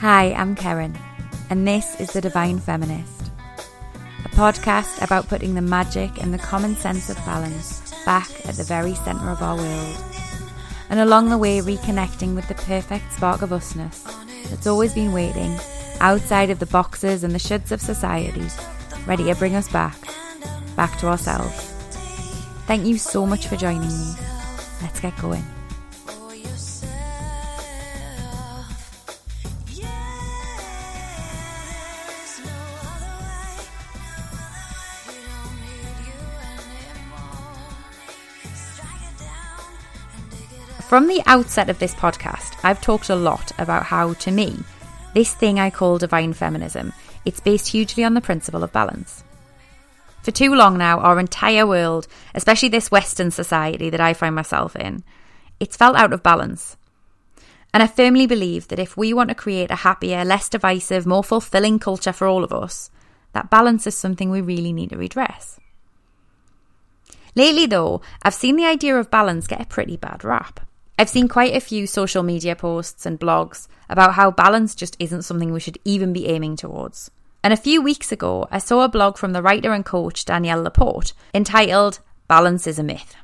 Hi, 0.00 0.32
I'm 0.32 0.54
Karen, 0.54 0.96
and 1.50 1.66
this 1.66 1.98
is 2.00 2.12
The 2.12 2.20
Divine 2.20 2.60
Feminist, 2.60 3.32
a 4.24 4.28
podcast 4.28 5.02
about 5.02 5.28
putting 5.28 5.54
the 5.54 5.60
magic 5.60 6.22
and 6.22 6.32
the 6.32 6.38
common 6.38 6.76
sense 6.76 7.10
of 7.10 7.16
balance 7.26 7.92
back 8.04 8.30
at 8.48 8.54
the 8.54 8.62
very 8.62 8.94
centre 8.94 9.28
of 9.28 9.42
our 9.42 9.56
world, 9.56 9.96
and 10.88 11.00
along 11.00 11.30
the 11.30 11.36
way 11.36 11.58
reconnecting 11.58 12.36
with 12.36 12.46
the 12.46 12.54
perfect 12.54 13.12
spark 13.12 13.42
of 13.42 13.50
usness 13.50 14.04
that's 14.50 14.68
always 14.68 14.94
been 14.94 15.12
waiting 15.12 15.58
outside 16.00 16.50
of 16.50 16.60
the 16.60 16.66
boxes 16.66 17.24
and 17.24 17.34
the 17.34 17.38
shoulds 17.38 17.72
of 17.72 17.80
society, 17.80 18.46
ready 19.04 19.24
to 19.24 19.34
bring 19.34 19.56
us 19.56 19.68
back, 19.68 19.98
back 20.76 20.96
to 21.00 21.08
ourselves. 21.08 21.67
Thank 22.68 22.84
you 22.84 22.98
so 22.98 23.24
much 23.24 23.46
for 23.46 23.56
joining 23.56 23.80
me. 23.80 24.14
Let's 24.82 25.00
get 25.00 25.16
going. 25.16 25.42
From 40.82 41.06
the 41.06 41.22
outset 41.24 41.70
of 41.70 41.78
this 41.78 41.94
podcast, 41.94 42.58
I've 42.62 42.82
talked 42.82 43.08
a 43.08 43.16
lot 43.16 43.50
about 43.58 43.84
how, 43.84 44.12
to 44.12 44.30
me, 44.30 44.58
this 45.14 45.34
thing 45.34 45.58
I 45.58 45.70
call 45.70 45.96
divine 45.96 46.34
feminism, 46.34 46.92
it's 47.24 47.40
based 47.40 47.68
hugely 47.68 48.04
on 48.04 48.12
the 48.12 48.20
principle 48.20 48.62
of 48.62 48.72
balance. 48.72 49.24
For 50.28 50.32
too 50.32 50.54
long 50.54 50.76
now, 50.76 51.00
our 51.00 51.18
entire 51.18 51.66
world, 51.66 52.06
especially 52.34 52.68
this 52.68 52.90
Western 52.90 53.30
society 53.30 53.88
that 53.88 54.02
I 54.02 54.12
find 54.12 54.34
myself 54.34 54.76
in, 54.76 55.02
it's 55.58 55.74
felt 55.74 55.96
out 55.96 56.12
of 56.12 56.22
balance. 56.22 56.76
And 57.72 57.82
I 57.82 57.86
firmly 57.86 58.26
believe 58.26 58.68
that 58.68 58.78
if 58.78 58.94
we 58.94 59.14
want 59.14 59.30
to 59.30 59.34
create 59.34 59.70
a 59.70 59.76
happier, 59.76 60.26
less 60.26 60.50
divisive, 60.50 61.06
more 61.06 61.24
fulfilling 61.24 61.78
culture 61.78 62.12
for 62.12 62.26
all 62.26 62.44
of 62.44 62.52
us, 62.52 62.90
that 63.32 63.48
balance 63.48 63.86
is 63.86 63.96
something 63.96 64.28
we 64.28 64.42
really 64.42 64.70
need 64.70 64.90
to 64.90 64.98
redress. 64.98 65.58
Lately, 67.34 67.64
though, 67.64 68.02
I've 68.22 68.34
seen 68.34 68.56
the 68.56 68.66
idea 68.66 68.98
of 68.98 69.10
balance 69.10 69.46
get 69.46 69.62
a 69.62 69.64
pretty 69.64 69.96
bad 69.96 70.24
rap. 70.24 70.60
I've 70.98 71.08
seen 71.08 71.28
quite 71.28 71.56
a 71.56 71.60
few 71.60 71.86
social 71.86 72.22
media 72.22 72.54
posts 72.54 73.06
and 73.06 73.18
blogs 73.18 73.66
about 73.88 74.12
how 74.12 74.30
balance 74.30 74.74
just 74.74 74.94
isn't 75.00 75.22
something 75.22 75.54
we 75.54 75.60
should 75.60 75.78
even 75.86 76.12
be 76.12 76.26
aiming 76.26 76.56
towards. 76.56 77.10
And 77.48 77.54
a 77.54 77.62
few 77.62 77.80
weeks 77.80 78.12
ago, 78.12 78.46
I 78.50 78.58
saw 78.58 78.84
a 78.84 78.90
blog 78.90 79.16
from 79.16 79.32
the 79.32 79.40
writer 79.40 79.72
and 79.72 79.82
coach 79.82 80.26
Danielle 80.26 80.62
Laporte 80.62 81.14
entitled 81.32 81.98
Balance 82.26 82.66
is 82.66 82.78
a 82.78 82.82
Myth. 82.82 83.16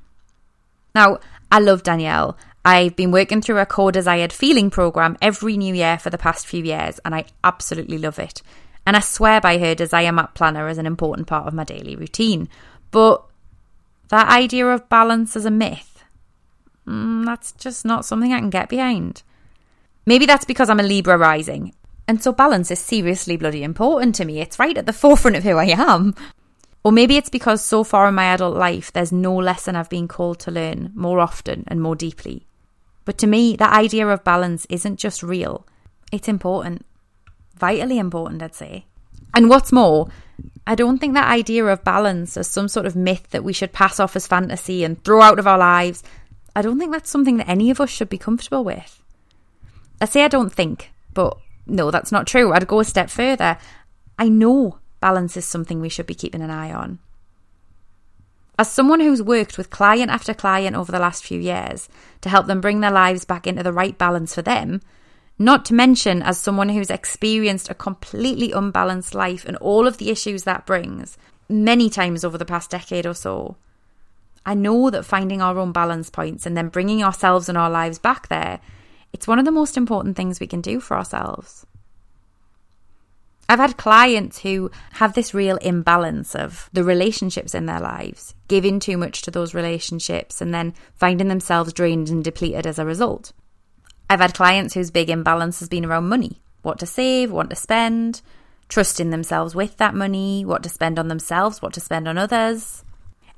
Now, 0.94 1.18
I 1.52 1.58
love 1.58 1.82
Danielle. 1.82 2.34
I've 2.64 2.96
been 2.96 3.10
working 3.10 3.42
through 3.42 3.58
a 3.58 3.66
core 3.66 3.92
desired 3.92 4.32
feeling 4.32 4.70
program 4.70 5.18
every 5.20 5.58
new 5.58 5.74
year 5.74 5.98
for 5.98 6.08
the 6.08 6.16
past 6.16 6.46
few 6.46 6.64
years, 6.64 6.98
and 7.04 7.14
I 7.14 7.26
absolutely 7.44 7.98
love 7.98 8.18
it. 8.18 8.40
And 8.86 8.96
I 8.96 9.00
swear 9.00 9.42
by 9.42 9.58
her 9.58 9.74
desire 9.74 10.10
map 10.10 10.34
planner 10.34 10.68
as 10.68 10.78
an 10.78 10.86
important 10.86 11.26
part 11.26 11.46
of 11.46 11.52
my 11.52 11.64
daily 11.64 11.94
routine. 11.94 12.48
But 12.92 13.22
that 14.08 14.30
idea 14.30 14.66
of 14.68 14.88
balance 14.88 15.36
as 15.36 15.44
a 15.44 15.50
myth, 15.50 16.02
mm, 16.86 17.26
that's 17.26 17.52
just 17.52 17.84
not 17.84 18.06
something 18.06 18.32
I 18.32 18.38
can 18.38 18.48
get 18.48 18.70
behind. 18.70 19.22
Maybe 20.06 20.24
that's 20.24 20.46
because 20.46 20.70
I'm 20.70 20.80
a 20.80 20.82
Libra 20.82 21.18
rising, 21.18 21.74
and 22.06 22.22
so 22.22 22.32
balance 22.32 22.70
is 22.70 22.78
seriously 22.78 23.36
bloody 23.36 23.62
important 23.62 24.14
to 24.16 24.24
me. 24.24 24.40
It's 24.40 24.58
right 24.58 24.76
at 24.76 24.86
the 24.86 24.92
forefront 24.92 25.36
of 25.36 25.44
who 25.44 25.56
I 25.56 25.66
am. 25.66 26.14
Or 26.82 26.92
maybe 26.92 27.16
it's 27.16 27.30
because 27.30 27.64
so 27.64 27.82
far 27.82 28.08
in 28.08 28.14
my 28.14 28.24
adult 28.26 28.56
life, 28.56 28.92
there's 28.92 29.10
no 29.10 29.34
lesson 29.34 29.74
I've 29.74 29.88
been 29.88 30.06
called 30.06 30.38
to 30.40 30.50
learn 30.50 30.92
more 30.94 31.18
often 31.18 31.64
and 31.68 31.80
more 31.80 31.96
deeply. 31.96 32.46
But 33.06 33.16
to 33.18 33.26
me, 33.26 33.56
that 33.56 33.72
idea 33.72 34.06
of 34.06 34.22
balance 34.22 34.66
isn't 34.68 34.98
just 34.98 35.22
real, 35.22 35.66
it's 36.12 36.28
important. 36.28 36.84
Vitally 37.56 37.98
important, 37.98 38.42
I'd 38.42 38.54
say. 38.54 38.84
And 39.34 39.48
what's 39.48 39.72
more, 39.72 40.08
I 40.66 40.74
don't 40.74 40.98
think 40.98 41.14
that 41.14 41.30
idea 41.30 41.64
of 41.66 41.84
balance 41.84 42.36
as 42.36 42.46
some 42.48 42.68
sort 42.68 42.86
of 42.86 42.96
myth 42.96 43.30
that 43.30 43.44
we 43.44 43.52
should 43.52 43.72
pass 43.72 43.98
off 43.98 44.14
as 44.16 44.26
fantasy 44.26 44.84
and 44.84 45.02
throw 45.02 45.22
out 45.22 45.38
of 45.38 45.46
our 45.46 45.58
lives, 45.58 46.02
I 46.54 46.62
don't 46.62 46.78
think 46.78 46.92
that's 46.92 47.10
something 47.10 47.38
that 47.38 47.48
any 47.48 47.70
of 47.70 47.80
us 47.80 47.90
should 47.90 48.08
be 48.08 48.18
comfortable 48.18 48.62
with. 48.62 49.02
I 50.00 50.04
say 50.04 50.24
I 50.24 50.28
don't 50.28 50.52
think, 50.52 50.92
but 51.12 51.36
no, 51.66 51.90
that's 51.90 52.12
not 52.12 52.26
true. 52.26 52.52
I'd 52.52 52.66
go 52.66 52.80
a 52.80 52.84
step 52.84 53.10
further. 53.10 53.58
I 54.18 54.28
know 54.28 54.78
balance 55.00 55.36
is 55.36 55.44
something 55.44 55.80
we 55.80 55.88
should 55.88 56.06
be 56.06 56.14
keeping 56.14 56.42
an 56.42 56.50
eye 56.50 56.72
on. 56.72 56.98
As 58.58 58.70
someone 58.70 59.00
who's 59.00 59.22
worked 59.22 59.58
with 59.58 59.70
client 59.70 60.10
after 60.10 60.32
client 60.32 60.76
over 60.76 60.92
the 60.92 61.00
last 61.00 61.24
few 61.24 61.40
years 61.40 61.88
to 62.20 62.28
help 62.28 62.46
them 62.46 62.60
bring 62.60 62.80
their 62.80 62.90
lives 62.90 63.24
back 63.24 63.46
into 63.46 63.64
the 63.64 63.72
right 63.72 63.98
balance 63.98 64.34
for 64.34 64.42
them, 64.42 64.80
not 65.38 65.64
to 65.64 65.74
mention 65.74 66.22
as 66.22 66.38
someone 66.38 66.68
who's 66.68 66.90
experienced 66.90 67.68
a 67.68 67.74
completely 67.74 68.52
unbalanced 68.52 69.14
life 69.14 69.44
and 69.44 69.56
all 69.56 69.88
of 69.88 69.98
the 69.98 70.10
issues 70.10 70.44
that 70.44 70.66
brings 70.66 71.18
many 71.48 71.90
times 71.90 72.24
over 72.24 72.38
the 72.38 72.44
past 72.44 72.70
decade 72.70 73.06
or 73.06 73.14
so, 73.14 73.56
I 74.46 74.54
know 74.54 74.90
that 74.90 75.04
finding 75.04 75.42
our 75.42 75.58
own 75.58 75.72
balance 75.72 76.10
points 76.10 76.46
and 76.46 76.56
then 76.56 76.68
bringing 76.68 77.02
ourselves 77.02 77.48
and 77.48 77.58
our 77.58 77.70
lives 77.70 77.98
back 77.98 78.28
there, 78.28 78.60
it's 79.14 79.28
one 79.28 79.38
of 79.38 79.44
the 79.44 79.52
most 79.52 79.76
important 79.76 80.16
things 80.16 80.40
we 80.40 80.48
can 80.48 80.60
do 80.60 80.80
for 80.80 80.96
ourselves. 80.96 81.64
I've 83.48 83.60
had 83.60 83.76
clients 83.76 84.40
who 84.40 84.72
have 84.94 85.14
this 85.14 85.32
real 85.32 85.56
imbalance 85.58 86.34
of 86.34 86.68
the 86.72 86.82
relationships 86.82 87.54
in 87.54 87.66
their 87.66 87.78
lives, 87.78 88.34
giving 88.48 88.80
too 88.80 88.96
much 88.96 89.22
to 89.22 89.30
those 89.30 89.54
relationships 89.54 90.40
and 90.40 90.52
then 90.52 90.74
finding 90.96 91.28
themselves 91.28 91.72
drained 91.72 92.08
and 92.08 92.24
depleted 92.24 92.66
as 92.66 92.78
a 92.78 92.84
result. 92.84 93.32
I've 94.10 94.20
had 94.20 94.34
clients 94.34 94.74
whose 94.74 94.90
big 94.90 95.10
imbalance 95.10 95.60
has 95.60 95.68
been 95.68 95.84
around 95.84 96.08
money 96.08 96.40
what 96.62 96.78
to 96.80 96.86
save, 96.86 97.30
what 97.30 97.50
to 97.50 97.56
spend, 97.56 98.22
trusting 98.68 99.10
themselves 99.10 99.54
with 99.54 99.76
that 99.76 99.94
money, 99.94 100.44
what 100.44 100.62
to 100.62 100.68
spend 100.68 100.98
on 100.98 101.08
themselves, 101.08 101.60
what 101.60 101.74
to 101.74 101.80
spend 101.80 102.08
on 102.08 102.16
others. 102.16 102.83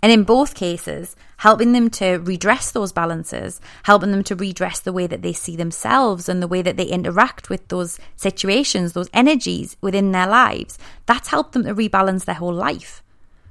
And 0.03 0.13
in 0.13 0.25
both 0.25 0.55
cases, 0.55 1.17
helping 1.39 1.73
them 1.73 1.91
to 1.91 2.17
redress 2.17 2.71
those 2.71 2.93
balances, 2.93 3.61
helping 3.85 4.11
them 4.11 4.23
to 4.25 4.37
redress 4.37 4.81
the 4.81 4.93
way 4.93 5.07
that 5.07 5.23
they 5.23 5.33
see 5.33 5.57
themselves 5.57 6.29
and 6.29 6.43
the 6.43 6.49
way 6.49 6.63
that 6.63 6.77
they 6.77 6.87
interact 6.87 7.51
with 7.51 7.67
those 7.69 7.99
situations, 8.15 8.93
those 8.93 9.11
energies 9.13 9.77
within 9.81 10.13
their 10.13 10.27
lives. 10.27 10.79
That's 11.07 11.29
helped 11.29 11.53
them 11.53 11.65
to 11.65 11.75
rebalance 11.75 12.25
their 12.25 12.37
whole 12.37 12.55
life, 12.55 13.03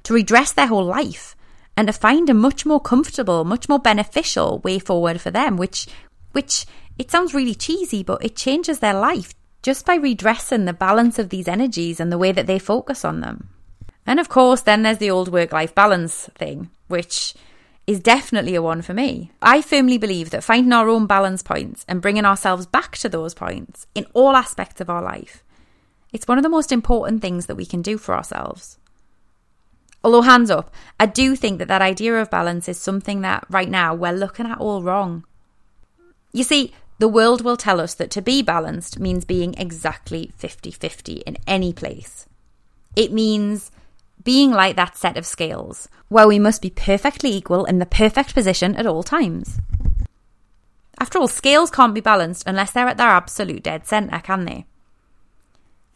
to 0.04 0.14
redress 0.14 0.54
their 0.54 0.68
whole 0.68 0.86
life, 0.86 1.36
and 1.78 1.88
to 1.88 1.94
find 1.94 2.30
a 2.30 2.34
much 2.34 2.66
more 2.66 2.80
comfortable, 2.80 3.44
much 3.44 3.68
more 3.68 3.80
beneficial 3.80 4.60
way 4.60 4.80
forward 4.80 5.20
for 5.20 5.32
them, 5.32 5.58
which, 5.58 5.88
which 6.32 6.66
it 6.98 7.12
sounds 7.12 7.34
really 7.34 7.56
cheesy, 7.56 8.04
but 8.04 8.24
it 8.24 8.36
changes 8.36 8.80
their 8.80 8.94
life 8.94 9.34
just 9.62 9.86
by 9.86 9.96
redressing 9.96 10.66
the 10.66 10.74
balance 10.74 11.18
of 11.20 11.30
these 11.30 11.48
energies 11.48 12.00
and 12.00 12.12
the 12.12 12.18
way 12.18 12.32
that 12.32 12.46
they 12.46 12.60
focus 12.60 13.04
on 13.04 13.20
them. 13.22 13.50
And 14.06 14.20
of 14.20 14.30
course, 14.30 14.62
then 14.62 14.84
there's 14.84 15.00
the 15.00 15.10
old 15.10 15.32
work 15.32 15.52
life 15.52 15.74
balance 15.74 16.30
thing, 16.36 16.70
which 16.88 17.34
is 17.88 18.00
definitely 18.00 18.56
a 18.56 18.62
one 18.62 18.82
for 18.82 18.94
me. 18.94 19.32
I 19.42 19.62
firmly 19.62 19.98
believe 19.98 20.32
that 20.32 20.44
finding 20.44 20.74
our 20.74 20.90
own 20.90 21.06
balance 21.06 21.44
points 21.44 21.86
and 21.88 22.02
bringing 22.02 22.26
ourselves 22.26 22.66
back 22.66 22.98
to 22.98 23.10
those 23.10 23.34
points 23.34 23.88
in 23.94 24.06
all 24.14 24.36
aspects 24.36 24.82
of 24.82 24.90
our 24.90 25.02
life, 25.02 25.44
it's 26.12 26.28
one 26.28 26.38
of 26.38 26.44
the 26.44 26.50
most 26.50 26.72
important 26.72 27.22
things 27.22 27.46
that 27.46 27.56
we 27.56 27.66
can 27.66 27.82
do 27.82 27.98
for 27.98 28.16
ourselves. 28.16 28.78
Although, 30.04 30.22
hands 30.22 30.52
up, 30.52 30.72
I 31.00 31.08
do 31.08 31.36
think 31.36 31.58
that 31.58 31.68
that 31.68 31.82
idea 31.82 32.22
of 32.22 32.30
balance 32.30 32.70
is 32.70 32.78
something 32.78 33.22
that 33.22 33.46
right 33.50 33.70
now 33.70 33.96
we're 33.96 34.12
looking 34.12 34.46
at 34.46 34.60
all 34.60 34.84
wrong. 34.84 35.26
You 36.32 36.44
see, 36.44 36.74
the 37.00 37.08
world 37.08 37.44
will 37.44 37.58
tell 37.58 37.82
us 37.82 37.96
that 37.96 38.12
to 38.12 38.22
be 38.22 38.42
balanced 38.42 39.00
means 39.00 39.26
being 39.26 39.56
exactly 39.56 40.32
50 40.38 40.72
50 40.72 41.14
in 41.26 41.38
any 41.48 41.74
place. 41.74 42.28
It 42.96 43.12
means 43.12 43.72
being 44.24 44.52
like 44.52 44.76
that 44.76 44.98
set 44.98 45.18
of 45.18 45.26
scales, 45.26 45.88
where 46.08 46.28
we 46.28 46.40
must 46.40 46.62
be 46.62 46.70
perfectly 46.70 47.32
equal 47.32 47.66
in 47.66 47.80
the 47.80 47.86
perfect 47.86 48.34
position 48.34 48.76
at 48.76 48.88
all 48.88 49.04
times. 49.04 49.60
After 51.00 51.20
all, 51.20 51.28
scales 51.28 51.70
can't 51.70 51.94
be 51.94 52.02
balanced 52.02 52.44
unless 52.48 52.72
they're 52.72 52.88
at 52.88 52.98
their 52.98 53.08
absolute 53.08 53.64
dead 53.64 53.86
centre, 53.86 54.20
can 54.20 54.46
they? 54.46 54.66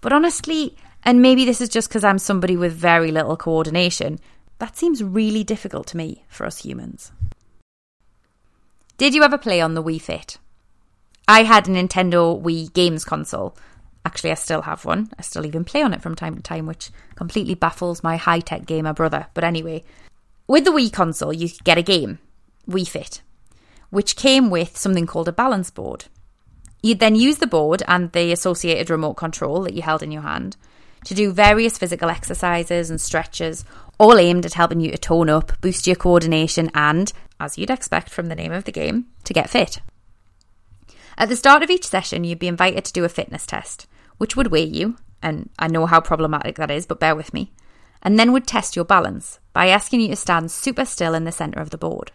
But 0.02 0.14
honestly, 0.14 0.76
and 1.04 1.22
maybe 1.22 1.46
this 1.46 1.62
is 1.62 1.70
just 1.70 1.90
because 1.90 2.04
I'm 2.04 2.20
somebody 2.20 2.58
with 2.58 2.74
very 2.74 3.12
little 3.12 3.38
coordination, 3.38 4.20
that 4.60 4.78
seems 4.78 5.04
really 5.04 5.44
difficult 5.44 5.88
to 5.88 5.98
me 5.98 6.26
for 6.28 6.46
us 6.46 6.60
humans. 6.60 7.12
Did 8.98 9.16
you 9.16 9.24
ever 9.24 9.38
play 9.38 9.62
on 9.62 9.76
the 9.76 9.84
Wii 9.84 10.02
Fit? 10.02 10.38
I 11.28 11.44
had 11.44 11.68
a 11.68 11.72
Nintendo 11.72 12.42
Wii 12.42 12.74
games 12.74 13.06
console. 13.06 13.56
Actually, 14.10 14.32
I 14.32 14.34
still 14.34 14.64
have 14.64 14.86
one. 14.86 15.12
I 15.20 15.22
still 15.22 15.46
even 15.46 15.64
play 15.64 15.84
on 15.84 15.94
it 15.94 16.02
from 16.02 16.16
time 16.16 16.36
to 16.36 16.42
time, 16.42 16.66
which 16.66 16.90
completely 17.14 17.54
baffles 17.54 18.02
my 18.02 18.18
high 18.18 18.40
tech 18.40 18.66
gamer 18.66 18.92
brother. 18.92 19.28
But 19.36 19.44
anyway, 19.44 19.84
with 20.48 20.66
the 20.66 20.72
Wii 20.72 20.92
console, 20.92 21.32
you 21.32 21.48
could 21.48 21.64
get 21.64 21.78
a 21.78 21.84
game, 21.84 22.18
Wii 22.68 22.88
Fit, 22.88 23.22
which 23.92 24.16
came 24.16 24.50
with 24.50 24.76
something 24.76 25.06
called 25.06 25.28
a 25.28 25.32
balance 25.32 25.70
board. 25.70 26.06
You'd 26.82 26.98
then 26.98 27.14
use 27.14 27.38
the 27.38 27.46
board 27.46 27.84
and 27.88 28.12
the 28.12 28.32
associated 28.32 28.90
remote 28.90 29.14
control 29.14 29.62
that 29.62 29.76
you 29.76 29.84
held 29.84 30.02
in 30.02 30.12
your 30.12 30.24
hand 30.24 30.58
to 31.06 31.14
do 31.14 31.32
various 31.32 31.78
physical 31.78 32.10
exercises 32.10 32.90
and 32.90 33.00
stretches, 33.00 33.64
all 34.00 34.18
aimed 34.18 34.44
at 34.44 34.56
helping 34.56 34.80
you 34.80 34.90
to 34.90 34.98
tone 34.98 35.30
up, 35.30 35.52
boost 35.62 35.86
your 35.86 35.96
coordination, 35.96 36.72
and, 36.74 37.14
as 37.40 37.60
you'd 37.60 37.70
expect 37.70 38.10
from 38.10 38.26
the 38.26 38.36
name 38.36 38.52
of 38.52 38.64
the 38.64 38.72
game, 38.72 39.06
to 39.26 39.34
get 39.34 39.52
fit. 39.52 39.82
At 41.20 41.28
the 41.28 41.36
start 41.36 41.64
of 41.64 41.70
each 41.70 41.86
session, 41.86 42.24
you'd 42.24 42.40
be 42.40 42.48
invited 42.48 42.86
to 42.86 42.94
do 42.94 43.04
a 43.04 43.10
fitness 43.10 43.46
test, 43.46 43.88
which 44.18 44.38
would 44.38 44.48
weigh 44.48 44.64
you, 44.64 44.96
and 45.22 45.50
I 45.60 45.68
know 45.68 45.86
how 45.86 46.00
problematic 46.00 46.56
that 46.56 46.72
is, 46.72 46.86
but 46.86 47.02
bear 47.02 47.14
with 47.14 47.34
me, 47.34 47.52
and 48.02 48.18
then 48.18 48.32
would 48.32 48.48
test 48.48 48.78
your 48.78 48.86
balance 48.86 49.38
by 49.52 49.68
asking 49.68 50.00
you 50.00 50.08
to 50.08 50.16
stand 50.16 50.50
super 50.50 50.86
still 50.86 51.14
in 51.14 51.26
the 51.26 51.34
centre 51.34 51.60
of 51.60 51.72
the 51.72 51.78
board. 51.78 52.14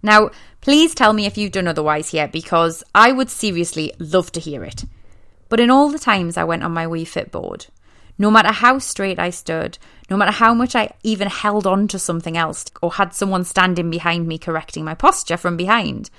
Now, 0.00 0.30
please 0.60 0.94
tell 0.94 1.12
me 1.12 1.26
if 1.26 1.36
you've 1.36 1.50
done 1.50 1.66
otherwise 1.66 2.10
here 2.10 2.28
because 2.28 2.84
I 2.94 3.10
would 3.10 3.30
seriously 3.30 3.92
love 3.98 4.30
to 4.32 4.40
hear 4.40 4.62
it. 4.62 4.84
But 5.48 5.58
in 5.58 5.70
all 5.70 5.88
the 5.88 5.98
times 5.98 6.36
I 6.36 6.44
went 6.44 6.62
on 6.62 6.70
my 6.70 6.86
Wii 6.86 7.08
Fit 7.08 7.32
board, 7.32 7.66
no 8.16 8.30
matter 8.30 8.52
how 8.52 8.78
straight 8.78 9.18
I 9.18 9.30
stood, 9.30 9.76
no 10.08 10.16
matter 10.16 10.30
how 10.30 10.54
much 10.54 10.76
I 10.76 10.90
even 11.02 11.28
held 11.28 11.66
on 11.66 11.88
to 11.88 11.98
something 11.98 12.36
else 12.36 12.66
or 12.80 12.92
had 12.92 13.12
someone 13.12 13.42
standing 13.42 13.90
behind 13.90 14.28
me 14.28 14.38
correcting 14.38 14.84
my 14.84 14.94
posture 14.94 15.36
from 15.36 15.56
behind, 15.56 16.10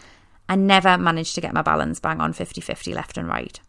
I 0.47 0.55
never 0.55 0.97
managed 0.97 1.35
to 1.35 1.41
get 1.41 1.53
my 1.53 1.61
balance 1.61 1.99
bang 1.99 2.21
on 2.21 2.33
50 2.33 2.61
50 2.61 2.93
left 2.93 3.17
and 3.17 3.27
right. 3.27 3.59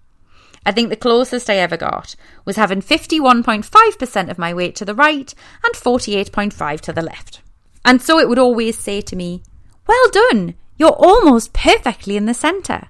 I 0.67 0.73
think 0.73 0.90
the 0.90 0.96
closest 0.96 1.49
I 1.49 1.56
ever 1.56 1.76
got 1.76 2.17
was 2.44 2.56
having 2.56 2.82
51.5% 2.82 4.31
of 4.31 4.38
my 4.38 4.52
weight 4.52 4.75
to 4.76 4.84
the 4.84 4.96
right 4.96 5.32
and 5.64 5.75
48.5 5.75 6.81
to 6.81 6.93
the 6.93 7.02
left. 7.02 7.40
And 7.84 8.02
so 8.02 8.19
it 8.19 8.28
would 8.28 8.38
always 8.38 8.76
say 8.76 9.00
to 9.00 9.14
me, 9.14 9.43
Well 9.87 10.11
done, 10.11 10.55
you're 10.76 10.90
almost 10.90 11.52
perfectly 11.52 12.17
in 12.17 12.26
the 12.26 12.34
centre. 12.34 12.88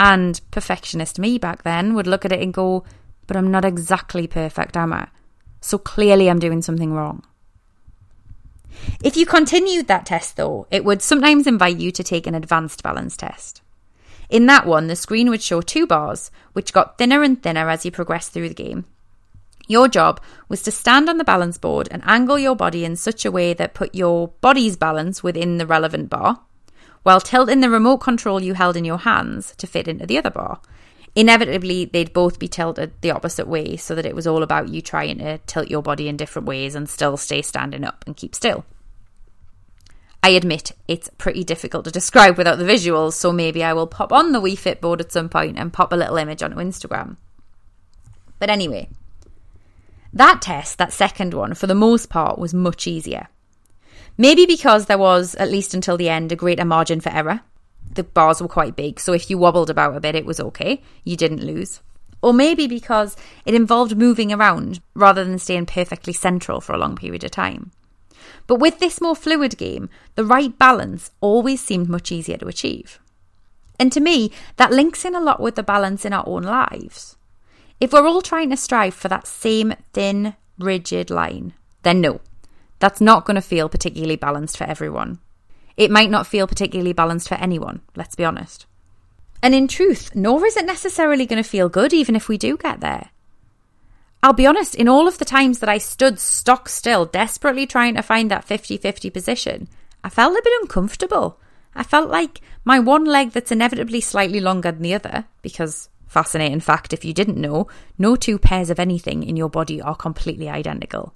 And 0.00 0.40
perfectionist 0.50 1.20
me 1.20 1.38
back 1.38 1.62
then 1.62 1.94
would 1.94 2.08
look 2.08 2.24
at 2.24 2.32
it 2.32 2.42
and 2.42 2.52
go, 2.52 2.82
But 3.28 3.36
I'm 3.36 3.52
not 3.52 3.64
exactly 3.64 4.26
perfect, 4.26 4.76
am 4.76 4.92
I? 4.92 5.06
So 5.60 5.78
clearly 5.78 6.28
I'm 6.28 6.40
doing 6.40 6.60
something 6.60 6.92
wrong. 6.92 7.22
If 9.02 9.16
you 9.16 9.26
continued 9.26 9.88
that 9.88 10.06
test, 10.06 10.36
though, 10.36 10.66
it 10.70 10.84
would 10.84 11.02
sometimes 11.02 11.46
invite 11.46 11.78
you 11.78 11.90
to 11.92 12.04
take 12.04 12.26
an 12.26 12.34
advanced 12.34 12.82
balance 12.82 13.16
test. 13.16 13.62
In 14.30 14.46
that 14.46 14.66
one, 14.66 14.86
the 14.86 14.96
screen 14.96 15.28
would 15.28 15.42
show 15.42 15.60
two 15.60 15.86
bars, 15.86 16.30
which 16.54 16.72
got 16.72 16.96
thinner 16.96 17.22
and 17.22 17.42
thinner 17.42 17.68
as 17.68 17.84
you 17.84 17.90
progressed 17.90 18.32
through 18.32 18.48
the 18.48 18.54
game. 18.54 18.86
Your 19.68 19.88
job 19.88 20.20
was 20.48 20.62
to 20.62 20.70
stand 20.70 21.08
on 21.08 21.18
the 21.18 21.24
balance 21.24 21.58
board 21.58 21.88
and 21.90 22.02
angle 22.04 22.38
your 22.38 22.56
body 22.56 22.84
in 22.84 22.96
such 22.96 23.24
a 23.24 23.30
way 23.30 23.54
that 23.54 23.74
put 23.74 23.94
your 23.94 24.28
body's 24.40 24.76
balance 24.76 25.22
within 25.22 25.58
the 25.58 25.66
relevant 25.66 26.10
bar, 26.10 26.40
while 27.02 27.20
tilting 27.20 27.60
the 27.60 27.70
remote 27.70 27.98
control 27.98 28.42
you 28.42 28.54
held 28.54 28.76
in 28.76 28.84
your 28.84 28.98
hands 28.98 29.54
to 29.58 29.66
fit 29.66 29.88
into 29.88 30.06
the 30.06 30.18
other 30.18 30.30
bar. 30.30 30.60
Inevitably, 31.14 31.86
they'd 31.86 32.12
both 32.12 32.38
be 32.38 32.48
tilted 32.48 32.92
the 33.02 33.10
opposite 33.10 33.46
way 33.46 33.76
so 33.76 33.94
that 33.94 34.06
it 34.06 34.14
was 34.14 34.26
all 34.26 34.42
about 34.42 34.68
you 34.68 34.80
trying 34.80 35.18
to 35.18 35.38
tilt 35.38 35.68
your 35.68 35.82
body 35.82 36.08
in 36.08 36.16
different 36.16 36.48
ways 36.48 36.74
and 36.74 36.88
still 36.88 37.16
stay 37.16 37.42
standing 37.42 37.84
up 37.84 38.02
and 38.06 38.16
keep 38.16 38.34
still. 38.34 38.64
I 40.22 40.30
admit 40.30 40.72
it's 40.88 41.10
pretty 41.18 41.44
difficult 41.44 41.84
to 41.84 41.90
describe 41.90 42.38
without 42.38 42.58
the 42.58 42.64
visuals, 42.64 43.14
so 43.14 43.32
maybe 43.32 43.62
I 43.62 43.72
will 43.72 43.88
pop 43.88 44.12
on 44.12 44.32
the 44.32 44.40
Wii 44.40 44.56
Fit 44.56 44.80
board 44.80 45.00
at 45.00 45.12
some 45.12 45.28
point 45.28 45.58
and 45.58 45.72
pop 45.72 45.92
a 45.92 45.96
little 45.96 46.16
image 46.16 46.42
onto 46.42 46.56
Instagram. 46.58 47.16
But 48.38 48.48
anyway, 48.48 48.88
that 50.12 50.40
test, 50.40 50.78
that 50.78 50.92
second 50.92 51.34
one, 51.34 51.54
for 51.54 51.66
the 51.66 51.74
most 51.74 52.08
part, 52.08 52.38
was 52.38 52.54
much 52.54 52.86
easier. 52.86 53.28
Maybe 54.16 54.46
because 54.46 54.86
there 54.86 54.98
was, 54.98 55.34
at 55.34 55.50
least 55.50 55.74
until 55.74 55.96
the 55.96 56.08
end, 56.08 56.32
a 56.32 56.36
greater 56.36 56.64
margin 56.64 57.00
for 57.00 57.10
error. 57.10 57.40
The 57.94 58.04
bars 58.04 58.40
were 58.40 58.48
quite 58.48 58.76
big, 58.76 58.98
so 58.98 59.12
if 59.12 59.28
you 59.28 59.38
wobbled 59.38 59.70
about 59.70 59.96
a 59.96 60.00
bit, 60.00 60.14
it 60.14 60.24
was 60.24 60.40
okay. 60.40 60.82
You 61.04 61.16
didn't 61.16 61.44
lose. 61.44 61.80
Or 62.22 62.32
maybe 62.32 62.66
because 62.66 63.16
it 63.44 63.54
involved 63.54 63.96
moving 63.96 64.32
around 64.32 64.80
rather 64.94 65.24
than 65.24 65.38
staying 65.38 65.66
perfectly 65.66 66.12
central 66.12 66.60
for 66.60 66.72
a 66.72 66.78
long 66.78 66.96
period 66.96 67.24
of 67.24 67.32
time. 67.32 67.72
But 68.46 68.60
with 68.60 68.78
this 68.78 69.00
more 69.00 69.16
fluid 69.16 69.58
game, 69.58 69.90
the 70.14 70.24
right 70.24 70.56
balance 70.56 71.10
always 71.20 71.60
seemed 71.60 71.88
much 71.88 72.12
easier 72.12 72.36
to 72.38 72.46
achieve. 72.46 72.98
And 73.78 73.90
to 73.92 74.00
me, 74.00 74.30
that 74.56 74.72
links 74.72 75.04
in 75.04 75.14
a 75.14 75.20
lot 75.20 75.40
with 75.40 75.56
the 75.56 75.62
balance 75.62 76.04
in 76.04 76.12
our 76.12 76.24
own 76.26 76.42
lives. 76.42 77.16
If 77.80 77.92
we're 77.92 78.06
all 78.06 78.22
trying 78.22 78.50
to 78.50 78.56
strive 78.56 78.94
for 78.94 79.08
that 79.08 79.26
same 79.26 79.74
thin, 79.92 80.36
rigid 80.58 81.10
line, 81.10 81.54
then 81.82 82.00
no, 82.00 82.20
that's 82.78 83.00
not 83.00 83.24
going 83.24 83.34
to 83.34 83.40
feel 83.40 83.68
particularly 83.68 84.16
balanced 84.16 84.56
for 84.56 84.64
everyone. 84.64 85.18
It 85.76 85.90
might 85.90 86.10
not 86.10 86.26
feel 86.26 86.46
particularly 86.46 86.92
balanced 86.92 87.28
for 87.28 87.36
anyone, 87.36 87.80
let's 87.96 88.14
be 88.14 88.24
honest. 88.24 88.66
And 89.42 89.54
in 89.54 89.66
truth, 89.66 90.14
nor 90.14 90.44
is 90.46 90.56
it 90.56 90.66
necessarily 90.66 91.26
going 91.26 91.42
to 91.42 91.48
feel 91.48 91.68
good 91.68 91.92
even 91.92 92.14
if 92.14 92.28
we 92.28 92.38
do 92.38 92.56
get 92.56 92.80
there. 92.80 93.10
I'll 94.22 94.32
be 94.32 94.46
honest, 94.46 94.76
in 94.76 94.88
all 94.88 95.08
of 95.08 95.18
the 95.18 95.24
times 95.24 95.58
that 95.58 95.68
I 95.68 95.78
stood 95.78 96.20
stock 96.20 96.68
still, 96.68 97.06
desperately 97.06 97.66
trying 97.66 97.96
to 97.96 98.02
find 98.02 98.30
that 98.30 98.44
50 98.44 98.76
50 98.76 99.10
position, 99.10 99.68
I 100.04 100.10
felt 100.10 100.36
a 100.36 100.42
bit 100.42 100.52
uncomfortable. 100.62 101.40
I 101.74 101.82
felt 101.82 102.08
like 102.08 102.40
my 102.64 102.78
one 102.78 103.04
leg 103.04 103.32
that's 103.32 103.50
inevitably 103.50 104.00
slightly 104.00 104.38
longer 104.38 104.70
than 104.70 104.82
the 104.82 104.94
other, 104.94 105.24
because, 105.42 105.88
fascinating 106.06 106.60
fact 106.60 106.92
if 106.92 107.04
you 107.04 107.12
didn't 107.12 107.40
know, 107.40 107.66
no 107.98 108.14
two 108.14 108.38
pairs 108.38 108.70
of 108.70 108.78
anything 108.78 109.24
in 109.24 109.36
your 109.36 109.50
body 109.50 109.82
are 109.82 109.96
completely 109.96 110.48
identical. 110.48 111.14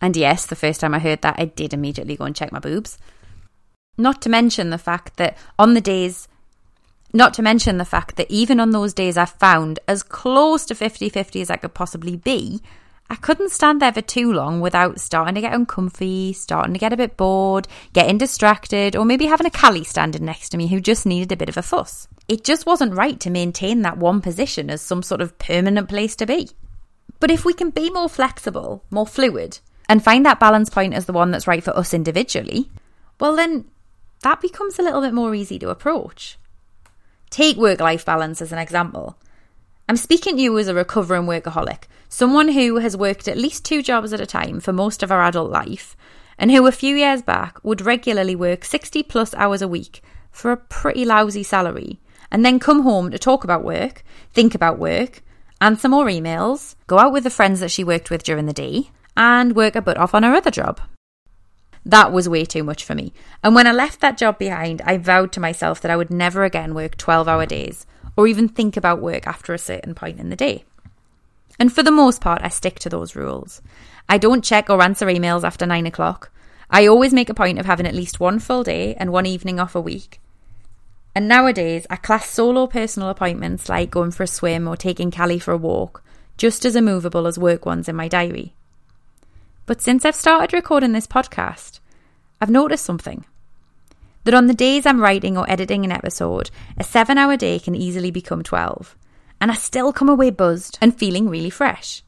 And 0.00 0.16
yes, 0.16 0.46
the 0.46 0.56
first 0.56 0.80
time 0.80 0.94
I 0.94 1.00
heard 1.00 1.22
that, 1.22 1.36
I 1.38 1.46
did 1.46 1.72
immediately 1.72 2.16
go 2.16 2.24
and 2.24 2.36
check 2.36 2.52
my 2.52 2.60
boobs. 2.60 2.98
Not 3.96 4.22
to 4.22 4.28
mention 4.28 4.70
the 4.70 4.78
fact 4.78 5.16
that 5.16 5.36
on 5.58 5.74
the 5.74 5.80
days 5.80 6.28
not 7.12 7.32
to 7.34 7.42
mention 7.42 7.78
the 7.78 7.84
fact 7.84 8.16
that 8.16 8.28
even 8.28 8.58
on 8.58 8.72
those 8.72 8.92
days 8.92 9.16
I 9.16 9.24
found 9.24 9.78
as 9.86 10.02
close 10.02 10.66
to 10.66 10.74
50 10.74 11.08
50 11.08 11.40
as 11.40 11.48
I 11.48 11.56
could 11.56 11.72
possibly 11.72 12.16
be, 12.16 12.60
I 13.08 13.14
couldn't 13.16 13.52
stand 13.52 13.80
there 13.80 13.92
for 13.92 14.00
too 14.00 14.32
long 14.32 14.60
without 14.60 14.98
starting 14.98 15.36
to 15.36 15.40
get 15.40 15.54
uncomfy, 15.54 16.32
starting 16.32 16.72
to 16.72 16.80
get 16.80 16.92
a 16.92 16.96
bit 16.96 17.16
bored, 17.16 17.68
getting 17.92 18.18
distracted, 18.18 18.96
or 18.96 19.04
maybe 19.04 19.26
having 19.26 19.46
a 19.46 19.50
Callie 19.50 19.84
standing 19.84 20.24
next 20.24 20.48
to 20.50 20.56
me 20.56 20.66
who 20.68 20.80
just 20.80 21.06
needed 21.06 21.30
a 21.30 21.36
bit 21.36 21.48
of 21.48 21.56
a 21.56 21.62
fuss. 21.62 22.08
It 22.28 22.42
just 22.42 22.66
wasn't 22.66 22.96
right 22.96 23.20
to 23.20 23.30
maintain 23.30 23.82
that 23.82 23.98
one 23.98 24.20
position 24.20 24.70
as 24.70 24.80
some 24.80 25.02
sort 25.02 25.20
of 25.20 25.38
permanent 25.38 25.88
place 25.88 26.16
to 26.16 26.26
be. 26.26 26.50
But 27.20 27.30
if 27.30 27.44
we 27.44 27.52
can 27.52 27.70
be 27.70 27.90
more 27.90 28.08
flexible, 28.08 28.82
more 28.90 29.06
fluid, 29.06 29.60
and 29.88 30.02
find 30.02 30.24
that 30.24 30.40
balance 30.40 30.70
point 30.70 30.94
as 30.94 31.04
the 31.04 31.12
one 31.12 31.30
that's 31.30 31.46
right 31.46 31.62
for 31.62 31.76
us 31.76 31.94
individually, 31.94 32.70
well, 33.20 33.36
then 33.36 33.66
that 34.24 34.40
becomes 34.40 34.78
a 34.78 34.82
little 34.82 35.02
bit 35.02 35.12
more 35.12 35.34
easy 35.34 35.58
to 35.58 35.68
approach. 35.68 36.38
Take 37.28 37.58
work 37.58 37.78
life 37.78 38.06
balance 38.06 38.40
as 38.40 38.52
an 38.52 38.58
example. 38.58 39.18
I'm 39.86 39.98
speaking 39.98 40.36
to 40.36 40.42
you 40.42 40.58
as 40.58 40.66
a 40.66 40.74
recovering 40.74 41.26
workaholic, 41.26 41.84
someone 42.08 42.48
who 42.48 42.78
has 42.78 42.96
worked 42.96 43.28
at 43.28 43.36
least 43.36 43.66
two 43.66 43.82
jobs 43.82 44.14
at 44.14 44.20
a 44.20 44.26
time 44.26 44.60
for 44.60 44.72
most 44.72 45.02
of 45.02 45.12
our 45.12 45.22
adult 45.22 45.50
life, 45.50 45.94
and 46.38 46.50
who 46.50 46.66
a 46.66 46.72
few 46.72 46.96
years 46.96 47.20
back 47.20 47.62
would 47.62 47.82
regularly 47.82 48.34
work 48.34 48.64
60 48.64 49.02
plus 49.02 49.34
hours 49.34 49.60
a 49.60 49.68
week 49.68 50.00
for 50.32 50.52
a 50.52 50.56
pretty 50.56 51.04
lousy 51.04 51.42
salary, 51.42 52.00
and 52.30 52.46
then 52.46 52.58
come 52.58 52.80
home 52.80 53.10
to 53.10 53.18
talk 53.18 53.44
about 53.44 53.62
work, 53.62 54.02
think 54.32 54.54
about 54.54 54.78
work, 54.78 55.22
answer 55.60 55.88
more 55.88 56.06
emails, 56.06 56.76
go 56.86 56.98
out 56.98 57.12
with 57.12 57.24
the 57.24 57.30
friends 57.30 57.60
that 57.60 57.70
she 57.70 57.84
worked 57.84 58.08
with 58.08 58.22
during 58.22 58.46
the 58.46 58.54
day, 58.54 58.90
and 59.18 59.54
work 59.54 59.76
a 59.76 59.82
butt 59.82 59.98
off 59.98 60.14
on 60.14 60.22
her 60.22 60.34
other 60.34 60.50
job. 60.50 60.80
That 61.86 62.12
was 62.12 62.28
way 62.28 62.44
too 62.44 62.64
much 62.64 62.84
for 62.84 62.94
me. 62.94 63.12
And 63.42 63.54
when 63.54 63.66
I 63.66 63.72
left 63.72 64.00
that 64.00 64.16
job 64.16 64.38
behind, 64.38 64.80
I 64.82 64.96
vowed 64.96 65.32
to 65.32 65.40
myself 65.40 65.80
that 65.80 65.90
I 65.90 65.96
would 65.96 66.10
never 66.10 66.44
again 66.44 66.74
work 66.74 66.96
12 66.96 67.28
hour 67.28 67.46
days 67.46 67.86
or 68.16 68.26
even 68.26 68.48
think 68.48 68.76
about 68.76 69.02
work 69.02 69.26
after 69.26 69.52
a 69.52 69.58
certain 69.58 69.94
point 69.94 70.18
in 70.18 70.30
the 70.30 70.36
day. 70.36 70.64
And 71.58 71.72
for 71.72 71.82
the 71.82 71.90
most 71.90 72.20
part, 72.20 72.42
I 72.42 72.48
stick 72.48 72.78
to 72.80 72.88
those 72.88 73.14
rules. 73.14 73.60
I 74.08 74.18
don't 74.18 74.44
check 74.44 74.70
or 74.70 74.82
answer 74.82 75.06
emails 75.06 75.44
after 75.44 75.66
nine 75.66 75.86
o'clock. 75.86 76.30
I 76.70 76.86
always 76.86 77.12
make 77.12 77.28
a 77.28 77.34
point 77.34 77.58
of 77.58 77.66
having 77.66 77.86
at 77.86 77.94
least 77.94 78.18
one 78.18 78.38
full 78.38 78.64
day 78.64 78.94
and 78.94 79.12
one 79.12 79.26
evening 79.26 79.60
off 79.60 79.74
a 79.74 79.80
week. 79.80 80.20
And 81.14 81.28
nowadays, 81.28 81.86
I 81.90 81.96
class 81.96 82.28
solo 82.28 82.66
personal 82.66 83.08
appointments 83.08 83.68
like 83.68 83.90
going 83.90 84.10
for 84.10 84.24
a 84.24 84.26
swim 84.26 84.66
or 84.66 84.76
taking 84.76 85.10
Callie 85.10 85.38
for 85.38 85.52
a 85.52 85.56
walk 85.56 86.02
just 86.36 86.64
as 86.64 86.74
immovable 86.74 87.26
as 87.26 87.38
work 87.38 87.64
ones 87.64 87.88
in 87.88 87.96
my 87.96 88.08
diary. 88.08 88.54
But 89.66 89.80
since 89.80 90.04
I've 90.04 90.14
started 90.14 90.52
recording 90.52 90.92
this 90.92 91.06
podcast, 91.06 91.80
I've 92.40 92.50
noticed 92.50 92.84
something. 92.84 93.24
That 94.24 94.34
on 94.34 94.46
the 94.46 94.54
days 94.54 94.84
I'm 94.84 95.00
writing 95.00 95.38
or 95.38 95.50
editing 95.50 95.84
an 95.84 95.92
episode, 95.92 96.50
a 96.76 96.84
seven 96.84 97.16
hour 97.16 97.36
day 97.36 97.58
can 97.58 97.74
easily 97.74 98.10
become 98.10 98.42
12. 98.42 98.96
And 99.40 99.50
I 99.50 99.54
still 99.54 99.92
come 99.92 100.08
away 100.08 100.30
buzzed 100.30 100.78
and 100.80 100.96
feeling 100.96 101.28
really 101.28 101.50
fresh. 101.50 102.02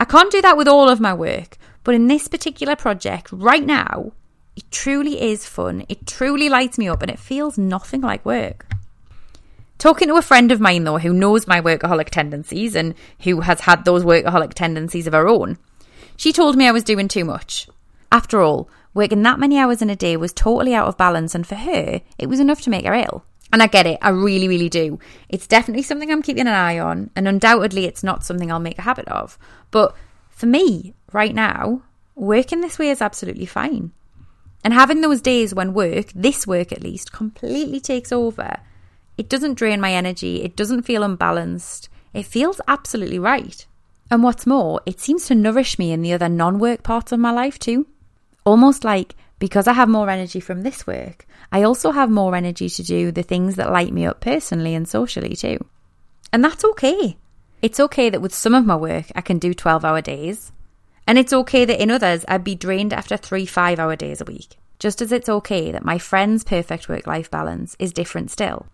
I 0.00 0.04
can't 0.04 0.30
do 0.30 0.42
that 0.42 0.56
with 0.56 0.66
all 0.66 0.88
of 0.88 1.00
my 1.00 1.14
work, 1.14 1.56
but 1.84 1.94
in 1.94 2.08
this 2.08 2.26
particular 2.26 2.74
project 2.74 3.30
right 3.30 3.64
now, 3.64 4.12
it 4.56 4.68
truly 4.70 5.20
is 5.20 5.46
fun. 5.46 5.84
It 5.88 6.06
truly 6.06 6.48
lights 6.48 6.78
me 6.78 6.88
up 6.88 7.02
and 7.02 7.10
it 7.10 7.18
feels 7.18 7.56
nothing 7.56 8.00
like 8.00 8.24
work. 8.24 8.66
Talking 9.78 10.08
to 10.08 10.16
a 10.16 10.22
friend 10.22 10.50
of 10.50 10.60
mine, 10.60 10.84
though, 10.84 10.98
who 10.98 11.12
knows 11.12 11.46
my 11.46 11.60
workaholic 11.60 12.10
tendencies 12.10 12.74
and 12.74 12.94
who 13.20 13.42
has 13.42 13.60
had 13.60 13.84
those 13.84 14.04
workaholic 14.04 14.54
tendencies 14.54 15.06
of 15.06 15.12
her 15.12 15.28
own, 15.28 15.58
she 16.16 16.32
told 16.32 16.56
me 16.56 16.66
I 16.66 16.72
was 16.72 16.84
doing 16.84 17.08
too 17.08 17.24
much. 17.24 17.68
After 18.10 18.40
all, 18.40 18.68
working 18.94 19.22
that 19.22 19.38
many 19.38 19.58
hours 19.58 19.82
in 19.82 19.90
a 19.90 19.96
day 19.96 20.16
was 20.16 20.32
totally 20.32 20.74
out 20.74 20.88
of 20.88 20.96
balance, 20.96 21.34
and 21.34 21.46
for 21.46 21.56
her, 21.56 22.00
it 22.18 22.28
was 22.28 22.40
enough 22.40 22.62
to 22.62 22.70
make 22.70 22.86
her 22.86 22.94
ill. 22.94 23.24
And 23.52 23.62
I 23.62 23.68
get 23.68 23.86
it, 23.86 23.98
I 24.02 24.08
really, 24.08 24.48
really 24.48 24.68
do. 24.68 24.98
It's 25.28 25.46
definitely 25.46 25.82
something 25.82 26.10
I'm 26.10 26.22
keeping 26.22 26.46
an 26.46 26.54
eye 26.54 26.78
on, 26.78 27.10
and 27.14 27.28
undoubtedly 27.28 27.84
it's 27.86 28.02
not 28.02 28.24
something 28.24 28.50
I'll 28.50 28.58
make 28.58 28.78
a 28.78 28.82
habit 28.82 29.06
of. 29.08 29.38
But 29.70 29.94
for 30.30 30.46
me, 30.46 30.94
right 31.12 31.34
now, 31.34 31.82
working 32.14 32.60
this 32.60 32.78
way 32.78 32.90
is 32.90 33.00
absolutely 33.00 33.46
fine. 33.46 33.92
And 34.64 34.74
having 34.74 35.00
those 35.00 35.20
days 35.20 35.54
when 35.54 35.74
work, 35.74 36.06
this 36.14 36.46
work 36.46 36.72
at 36.72 36.82
least, 36.82 37.12
completely 37.12 37.78
takes 37.78 38.10
over, 38.10 38.56
it 39.16 39.28
doesn't 39.28 39.54
drain 39.54 39.80
my 39.80 39.92
energy, 39.92 40.42
it 40.42 40.56
doesn't 40.56 40.82
feel 40.82 41.02
unbalanced, 41.02 41.88
it 42.12 42.24
feels 42.24 42.60
absolutely 42.66 43.18
right. 43.18 43.66
And 44.10 44.22
what's 44.22 44.46
more, 44.46 44.80
it 44.86 45.00
seems 45.00 45.26
to 45.26 45.34
nourish 45.34 45.78
me 45.78 45.92
in 45.92 46.02
the 46.02 46.12
other 46.12 46.28
non 46.28 46.58
work 46.58 46.82
parts 46.82 47.12
of 47.12 47.18
my 47.18 47.30
life 47.30 47.58
too. 47.58 47.86
Almost 48.44 48.84
like 48.84 49.16
because 49.38 49.66
I 49.66 49.72
have 49.72 49.88
more 49.88 50.08
energy 50.08 50.40
from 50.40 50.62
this 50.62 50.86
work, 50.86 51.26
I 51.52 51.62
also 51.62 51.90
have 51.90 52.10
more 52.10 52.34
energy 52.34 52.68
to 52.68 52.82
do 52.82 53.12
the 53.12 53.22
things 53.22 53.56
that 53.56 53.72
light 53.72 53.92
me 53.92 54.06
up 54.06 54.20
personally 54.20 54.74
and 54.74 54.88
socially 54.88 55.36
too. 55.36 55.58
And 56.32 56.42
that's 56.42 56.64
okay. 56.64 57.16
It's 57.62 57.80
okay 57.80 58.10
that 58.10 58.22
with 58.22 58.34
some 58.34 58.54
of 58.54 58.66
my 58.66 58.76
work, 58.76 59.06
I 59.14 59.20
can 59.20 59.38
do 59.38 59.52
12 59.52 59.84
hour 59.84 60.00
days. 60.00 60.52
And 61.06 61.18
it's 61.18 61.32
okay 61.32 61.64
that 61.64 61.80
in 61.80 61.90
others, 61.90 62.24
I'd 62.28 62.44
be 62.44 62.54
drained 62.54 62.92
after 62.92 63.16
three 63.16 63.46
five 63.46 63.78
hour 63.78 63.96
days 63.96 64.20
a 64.20 64.24
week. 64.24 64.56
Just 64.78 65.00
as 65.00 65.12
it's 65.12 65.28
okay 65.28 65.72
that 65.72 65.84
my 65.84 65.98
friend's 65.98 66.44
perfect 66.44 66.88
work 66.88 67.06
life 67.06 67.30
balance 67.30 67.76
is 67.78 67.92
different 67.92 68.30
still. 68.30 68.66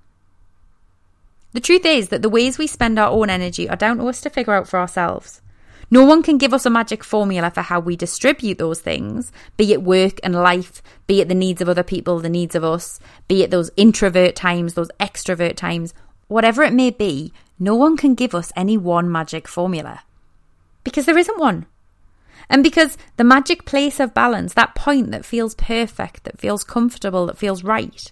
The 1.53 1.61
truth 1.61 1.85
is 1.85 2.09
that 2.09 2.23
the 2.23 2.29
ways 2.29 2.59
we 2.59 2.67
spend 2.67 2.99
our 2.99 3.11
own 3.11 3.29
energy 3.29 3.69
are 3.69 3.77
down 3.77 3.99
to 3.99 4.09
us 4.09 4.21
to 4.23 4.31
figure 4.31 4.55
out 4.55 4.69
for 4.69 4.79
ourselves. 4.79 5.43
No 5.91 6.07
one 6.07 6.23
can 6.23 6.39
give 6.39 6.55
us 6.55 6.65
a 6.65 6.71
magic 6.71 7.05
formula 7.05 7.51
for 7.51 7.61
how 7.61 7.79
we 7.79 7.97
distribute 7.97 8.57
those 8.57 8.81
things, 8.81 9.31
be 9.59 9.75
it 9.75 9.83
work 9.83 10.19
and 10.25 10.35
life, 10.35 10.83
be 11.07 11.21
it 11.21 11.29
the 11.29 11.35
needs 11.35 11.61
of 11.61 11.69
other 11.69 11.83
people, 11.83 12.19
the 12.19 12.31
needs 12.31 12.55
of 12.55 12.65
us, 12.65 12.99
be 13.29 13.43
it 13.43 13.51
those 13.51 13.71
introvert 13.77 14.35
times, 14.35 14.73
those 14.73 14.91
extrovert 14.99 15.55
times, 15.55 15.93
whatever 16.29 16.63
it 16.63 16.73
may 16.73 16.89
be, 16.89 17.35
no 17.59 17.75
one 17.75 17.99
can 17.99 18.15
give 18.15 18.35
us 18.35 18.53
any 18.57 18.79
one 18.79 19.13
magic 19.13 19.47
formula. 19.47 20.03
Because 20.83 21.05
there 21.05 21.19
isn't 21.19 21.39
one. 21.39 21.67
And 22.49 22.63
because 22.63 22.97
the 23.19 23.25
magic 23.25 23.67
place 23.67 24.01
of 24.01 24.15
balance, 24.15 24.55
that 24.55 24.75
point 24.75 25.11
that 25.11 25.27
feels 25.27 25.55
perfect, 25.57 26.25
that 26.25 26.41
feels 26.41 26.65
comfortable, 26.65 27.27
that 27.27 27.37
feels 27.37 27.63
right, 27.63 28.11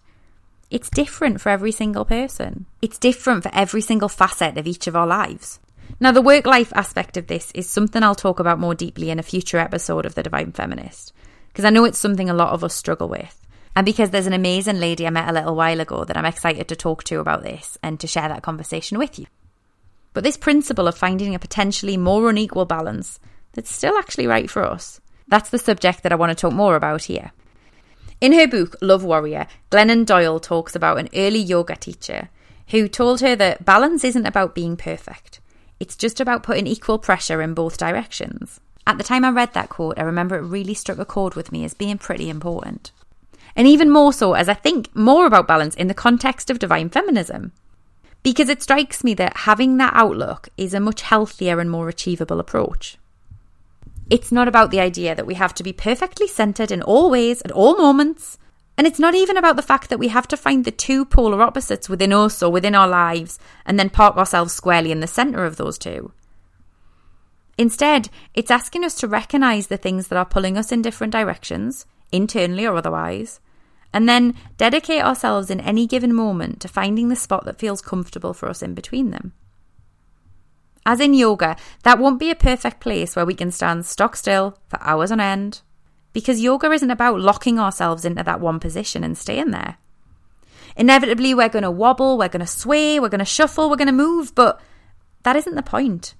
it's 0.70 0.88
different 0.88 1.40
for 1.40 1.48
every 1.48 1.72
single 1.72 2.04
person. 2.04 2.66
It's 2.80 2.98
different 2.98 3.42
for 3.42 3.50
every 3.52 3.80
single 3.80 4.08
facet 4.08 4.56
of 4.56 4.66
each 4.66 4.86
of 4.86 4.94
our 4.94 5.06
lives. 5.06 5.58
Now, 5.98 6.12
the 6.12 6.22
work 6.22 6.46
life 6.46 6.72
aspect 6.74 7.16
of 7.16 7.26
this 7.26 7.50
is 7.52 7.68
something 7.68 8.02
I'll 8.02 8.14
talk 8.14 8.38
about 8.38 8.60
more 8.60 8.76
deeply 8.76 9.10
in 9.10 9.18
a 9.18 9.24
future 9.24 9.58
episode 9.58 10.06
of 10.06 10.14
The 10.14 10.22
Divine 10.22 10.52
Feminist, 10.52 11.12
because 11.48 11.64
I 11.64 11.70
know 11.70 11.84
it's 11.84 11.98
something 11.98 12.30
a 12.30 12.34
lot 12.34 12.52
of 12.52 12.62
us 12.62 12.74
struggle 12.74 13.08
with. 13.08 13.36
And 13.74 13.84
because 13.84 14.10
there's 14.10 14.26
an 14.26 14.32
amazing 14.32 14.78
lady 14.78 15.06
I 15.06 15.10
met 15.10 15.28
a 15.28 15.32
little 15.32 15.56
while 15.56 15.80
ago 15.80 16.04
that 16.04 16.16
I'm 16.16 16.24
excited 16.24 16.68
to 16.68 16.76
talk 16.76 17.04
to 17.04 17.18
about 17.18 17.42
this 17.42 17.76
and 17.82 17.98
to 18.00 18.06
share 18.06 18.28
that 18.28 18.42
conversation 18.42 18.98
with 18.98 19.18
you. 19.18 19.26
But 20.12 20.24
this 20.24 20.36
principle 20.36 20.88
of 20.88 20.98
finding 20.98 21.34
a 21.34 21.38
potentially 21.38 21.96
more 21.96 22.30
unequal 22.30 22.64
balance 22.64 23.20
that's 23.52 23.74
still 23.74 23.96
actually 23.96 24.26
right 24.26 24.50
for 24.50 24.64
us, 24.64 25.00
that's 25.28 25.50
the 25.50 25.58
subject 25.58 26.02
that 26.02 26.12
I 26.12 26.16
want 26.16 26.30
to 26.30 26.40
talk 26.40 26.52
more 26.52 26.76
about 26.76 27.04
here. 27.04 27.32
In 28.20 28.32
her 28.34 28.46
book, 28.46 28.76
Love 28.82 29.02
Warrior, 29.02 29.46
Glennon 29.70 30.04
Doyle 30.04 30.38
talks 30.40 30.76
about 30.76 30.98
an 30.98 31.08
early 31.14 31.38
yoga 31.38 31.74
teacher 31.74 32.28
who 32.68 32.86
told 32.86 33.20
her 33.20 33.34
that 33.34 33.64
balance 33.64 34.04
isn't 34.04 34.26
about 34.26 34.54
being 34.54 34.76
perfect. 34.76 35.40
It's 35.80 35.96
just 35.96 36.20
about 36.20 36.42
putting 36.42 36.66
equal 36.66 36.98
pressure 36.98 37.40
in 37.40 37.54
both 37.54 37.78
directions. 37.78 38.60
At 38.86 38.98
the 38.98 39.04
time 39.04 39.24
I 39.24 39.30
read 39.30 39.54
that 39.54 39.70
quote, 39.70 39.98
I 39.98 40.02
remember 40.02 40.36
it 40.36 40.42
really 40.42 40.74
struck 40.74 40.98
a 40.98 41.06
chord 41.06 41.34
with 41.34 41.50
me 41.50 41.64
as 41.64 41.72
being 41.72 41.96
pretty 41.96 42.28
important. 42.28 42.92
And 43.56 43.66
even 43.66 43.88
more 43.88 44.12
so 44.12 44.34
as 44.34 44.50
I 44.50 44.54
think 44.54 44.94
more 44.94 45.24
about 45.24 45.48
balance 45.48 45.74
in 45.74 45.88
the 45.88 45.94
context 45.94 46.50
of 46.50 46.58
divine 46.58 46.90
feminism. 46.90 47.52
Because 48.22 48.50
it 48.50 48.62
strikes 48.62 49.02
me 49.02 49.14
that 49.14 49.38
having 49.38 49.78
that 49.78 49.94
outlook 49.96 50.50
is 50.58 50.74
a 50.74 50.80
much 50.80 51.00
healthier 51.00 51.58
and 51.58 51.70
more 51.70 51.88
achievable 51.88 52.38
approach. 52.38 52.98
It's 54.10 54.32
not 54.32 54.48
about 54.48 54.72
the 54.72 54.80
idea 54.80 55.14
that 55.14 55.26
we 55.26 55.34
have 55.34 55.54
to 55.54 55.62
be 55.62 55.72
perfectly 55.72 56.26
centered 56.26 56.72
in 56.72 56.82
all 56.82 57.10
ways 57.10 57.40
at 57.42 57.52
all 57.52 57.76
moments, 57.76 58.38
and 58.76 58.84
it's 58.84 58.98
not 58.98 59.14
even 59.14 59.36
about 59.36 59.54
the 59.54 59.62
fact 59.62 59.88
that 59.88 60.00
we 60.00 60.08
have 60.08 60.26
to 60.28 60.36
find 60.36 60.64
the 60.64 60.72
two 60.72 61.04
polar 61.04 61.40
opposites 61.42 61.88
within 61.88 62.12
us 62.12 62.42
or 62.42 62.50
within 62.50 62.74
our 62.74 62.88
lives 62.88 63.38
and 63.64 63.78
then 63.78 63.88
park 63.88 64.16
ourselves 64.16 64.52
squarely 64.52 64.90
in 64.90 64.98
the 64.98 65.06
centre 65.06 65.44
of 65.44 65.56
those 65.56 65.78
two. 65.78 66.12
Instead, 67.56 68.08
it's 68.34 68.50
asking 68.50 68.84
us 68.84 68.96
to 68.96 69.06
recognise 69.06 69.68
the 69.68 69.76
things 69.76 70.08
that 70.08 70.16
are 70.18 70.24
pulling 70.24 70.56
us 70.58 70.72
in 70.72 70.82
different 70.82 71.12
directions, 71.12 71.86
internally 72.10 72.66
or 72.66 72.74
otherwise, 72.74 73.38
and 73.92 74.08
then 74.08 74.34
dedicate 74.56 75.04
ourselves 75.04 75.50
in 75.50 75.60
any 75.60 75.86
given 75.86 76.12
moment 76.12 76.58
to 76.60 76.68
finding 76.68 77.10
the 77.10 77.16
spot 77.16 77.44
that 77.44 77.58
feels 77.58 77.82
comfortable 77.82 78.34
for 78.34 78.48
us 78.48 78.62
in 78.62 78.74
between 78.74 79.10
them. 79.10 79.34
As 80.86 81.00
in 81.00 81.14
yoga, 81.14 81.56
that 81.82 81.98
won't 81.98 82.18
be 82.18 82.30
a 82.30 82.34
perfect 82.34 82.80
place 82.80 83.14
where 83.14 83.26
we 83.26 83.34
can 83.34 83.50
stand 83.50 83.84
stock 83.84 84.16
still 84.16 84.58
for 84.68 84.82
hours 84.82 85.12
on 85.12 85.20
end 85.20 85.62
because 86.12 86.40
yoga 86.40 86.70
isn't 86.70 86.90
about 86.90 87.20
locking 87.20 87.58
ourselves 87.58 88.04
into 88.04 88.22
that 88.22 88.40
one 88.40 88.58
position 88.58 89.04
and 89.04 89.16
staying 89.16 89.50
there. 89.50 89.76
Inevitably, 90.76 91.34
we're 91.34 91.48
going 91.48 91.62
to 91.62 91.70
wobble, 91.70 92.16
we're 92.16 92.28
going 92.28 92.40
to 92.40 92.46
sway, 92.46 92.98
we're 92.98 93.08
going 93.08 93.18
to 93.20 93.24
shuffle, 93.24 93.68
we're 93.68 93.76
going 93.76 93.86
to 93.86 93.92
move, 93.92 94.34
but 94.34 94.60
that 95.22 95.36
isn't 95.36 95.54
the 95.54 95.62
point. 95.62 96.14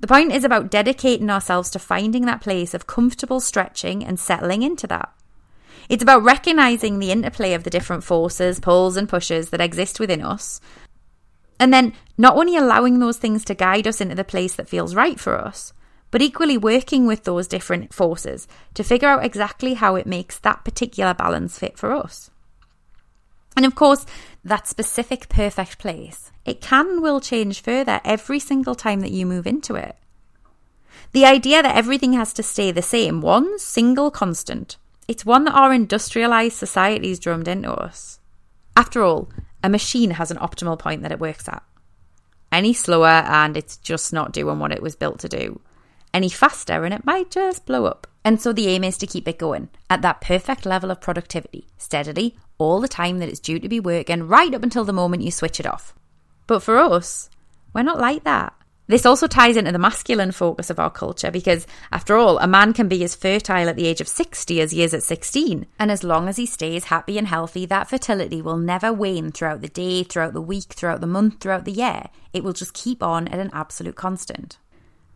The 0.00 0.06
point 0.06 0.32
is 0.32 0.44
about 0.44 0.70
dedicating 0.70 1.30
ourselves 1.30 1.70
to 1.70 1.78
finding 1.78 2.26
that 2.26 2.40
place 2.40 2.74
of 2.74 2.86
comfortable 2.86 3.40
stretching 3.40 4.04
and 4.04 4.20
settling 4.20 4.62
into 4.62 4.86
that. 4.88 5.12
It's 5.88 6.02
about 6.02 6.22
recognizing 6.22 6.98
the 6.98 7.10
interplay 7.10 7.54
of 7.54 7.64
the 7.64 7.70
different 7.70 8.04
forces, 8.04 8.60
pulls, 8.60 8.96
and 8.96 9.08
pushes 9.08 9.50
that 9.50 9.60
exist 9.60 10.00
within 10.00 10.22
us. 10.22 10.60
And 11.58 11.72
then 11.72 11.92
not 12.18 12.36
only 12.36 12.56
allowing 12.56 12.98
those 12.98 13.18
things 13.18 13.44
to 13.44 13.54
guide 13.54 13.86
us 13.86 14.00
into 14.00 14.14
the 14.14 14.24
place 14.24 14.54
that 14.54 14.68
feels 14.68 14.94
right 14.94 15.18
for 15.18 15.38
us, 15.38 15.72
but 16.10 16.22
equally 16.22 16.56
working 16.56 17.06
with 17.06 17.24
those 17.24 17.48
different 17.48 17.92
forces 17.92 18.46
to 18.74 18.84
figure 18.84 19.08
out 19.08 19.24
exactly 19.24 19.74
how 19.74 19.96
it 19.96 20.06
makes 20.06 20.38
that 20.38 20.64
particular 20.64 21.14
balance 21.14 21.58
fit 21.58 21.76
for 21.76 21.92
us. 21.92 22.30
And 23.56 23.64
of 23.64 23.74
course, 23.74 24.04
that 24.44 24.68
specific 24.68 25.28
perfect 25.28 25.78
place, 25.78 26.32
it 26.44 26.60
can 26.60 27.00
will 27.00 27.20
change 27.20 27.62
further 27.62 28.00
every 28.04 28.38
single 28.38 28.74
time 28.74 29.00
that 29.00 29.12
you 29.12 29.26
move 29.26 29.46
into 29.46 29.74
it. 29.74 29.96
The 31.12 31.24
idea 31.24 31.62
that 31.62 31.76
everything 31.76 32.12
has 32.14 32.32
to 32.34 32.42
stay 32.42 32.72
the 32.72 32.82
same, 32.82 33.20
one 33.20 33.58
single 33.58 34.10
constant, 34.10 34.76
it's 35.06 35.24
one 35.24 35.44
that 35.44 35.54
our 35.54 35.72
industrialized 35.72 36.56
societies 36.56 37.18
drummed 37.18 37.48
into 37.48 37.72
us. 37.72 38.18
After 38.76 39.02
all, 39.02 39.28
a 39.64 39.68
machine 39.68 40.12
has 40.12 40.30
an 40.30 40.36
optimal 40.36 40.78
point 40.78 41.02
that 41.02 41.10
it 41.10 41.18
works 41.18 41.48
at. 41.48 41.64
Any 42.52 42.72
slower 42.72 43.08
and 43.08 43.56
it's 43.56 43.78
just 43.78 44.12
not 44.12 44.32
doing 44.32 44.60
what 44.60 44.70
it 44.70 44.82
was 44.82 44.94
built 44.94 45.18
to 45.20 45.28
do 45.28 45.60
any 46.14 46.28
faster 46.28 46.84
and 46.84 46.94
it 46.94 47.04
might 47.04 47.30
just 47.30 47.66
blow 47.66 47.84
up. 47.84 48.06
And 48.24 48.40
so 48.40 48.52
the 48.52 48.68
aim 48.68 48.84
is 48.84 48.96
to 48.98 49.06
keep 49.06 49.28
it 49.28 49.38
going 49.38 49.68
at 49.90 50.00
that 50.02 50.22
perfect 50.22 50.64
level 50.64 50.90
of 50.90 51.00
productivity, 51.00 51.66
steadily, 51.76 52.36
all 52.56 52.80
the 52.80 52.88
time 52.88 53.18
that 53.18 53.28
it's 53.28 53.40
due 53.40 53.58
to 53.58 53.68
be 53.68 53.80
working, 53.80 54.28
right 54.28 54.54
up 54.54 54.62
until 54.62 54.84
the 54.84 54.92
moment 54.94 55.24
you 55.24 55.30
switch 55.30 55.60
it 55.60 55.66
off. 55.66 55.92
But 56.46 56.62
for 56.62 56.78
us, 56.78 57.28
we're 57.74 57.82
not 57.82 57.98
like 57.98 58.24
that. 58.24 58.54
This 58.86 59.06
also 59.06 59.26
ties 59.26 59.56
into 59.56 59.72
the 59.72 59.78
masculine 59.78 60.32
focus 60.32 60.68
of 60.68 60.78
our 60.78 60.90
culture 60.90 61.30
because, 61.30 61.66
after 61.90 62.16
all, 62.16 62.38
a 62.38 62.46
man 62.46 62.74
can 62.74 62.86
be 62.86 63.02
as 63.02 63.14
fertile 63.14 63.68
at 63.68 63.76
the 63.76 63.86
age 63.86 64.02
of 64.02 64.08
60 64.08 64.60
as 64.60 64.72
he 64.72 64.82
is 64.82 64.92
at 64.92 65.02
16. 65.02 65.66
And 65.78 65.90
as 65.90 66.04
long 66.04 66.28
as 66.28 66.36
he 66.36 66.44
stays 66.44 66.84
happy 66.84 67.16
and 67.16 67.26
healthy, 67.26 67.64
that 67.66 67.88
fertility 67.88 68.42
will 68.42 68.58
never 68.58 68.92
wane 68.92 69.32
throughout 69.32 69.62
the 69.62 69.68
day, 69.68 70.02
throughout 70.02 70.34
the 70.34 70.42
week, 70.42 70.74
throughout 70.74 71.00
the 71.00 71.06
month, 71.06 71.40
throughout 71.40 71.64
the 71.64 71.72
year. 71.72 72.04
It 72.34 72.44
will 72.44 72.52
just 72.52 72.74
keep 72.74 73.02
on 73.02 73.26
at 73.28 73.38
an 73.38 73.50
absolute 73.54 73.96
constant. 73.96 74.58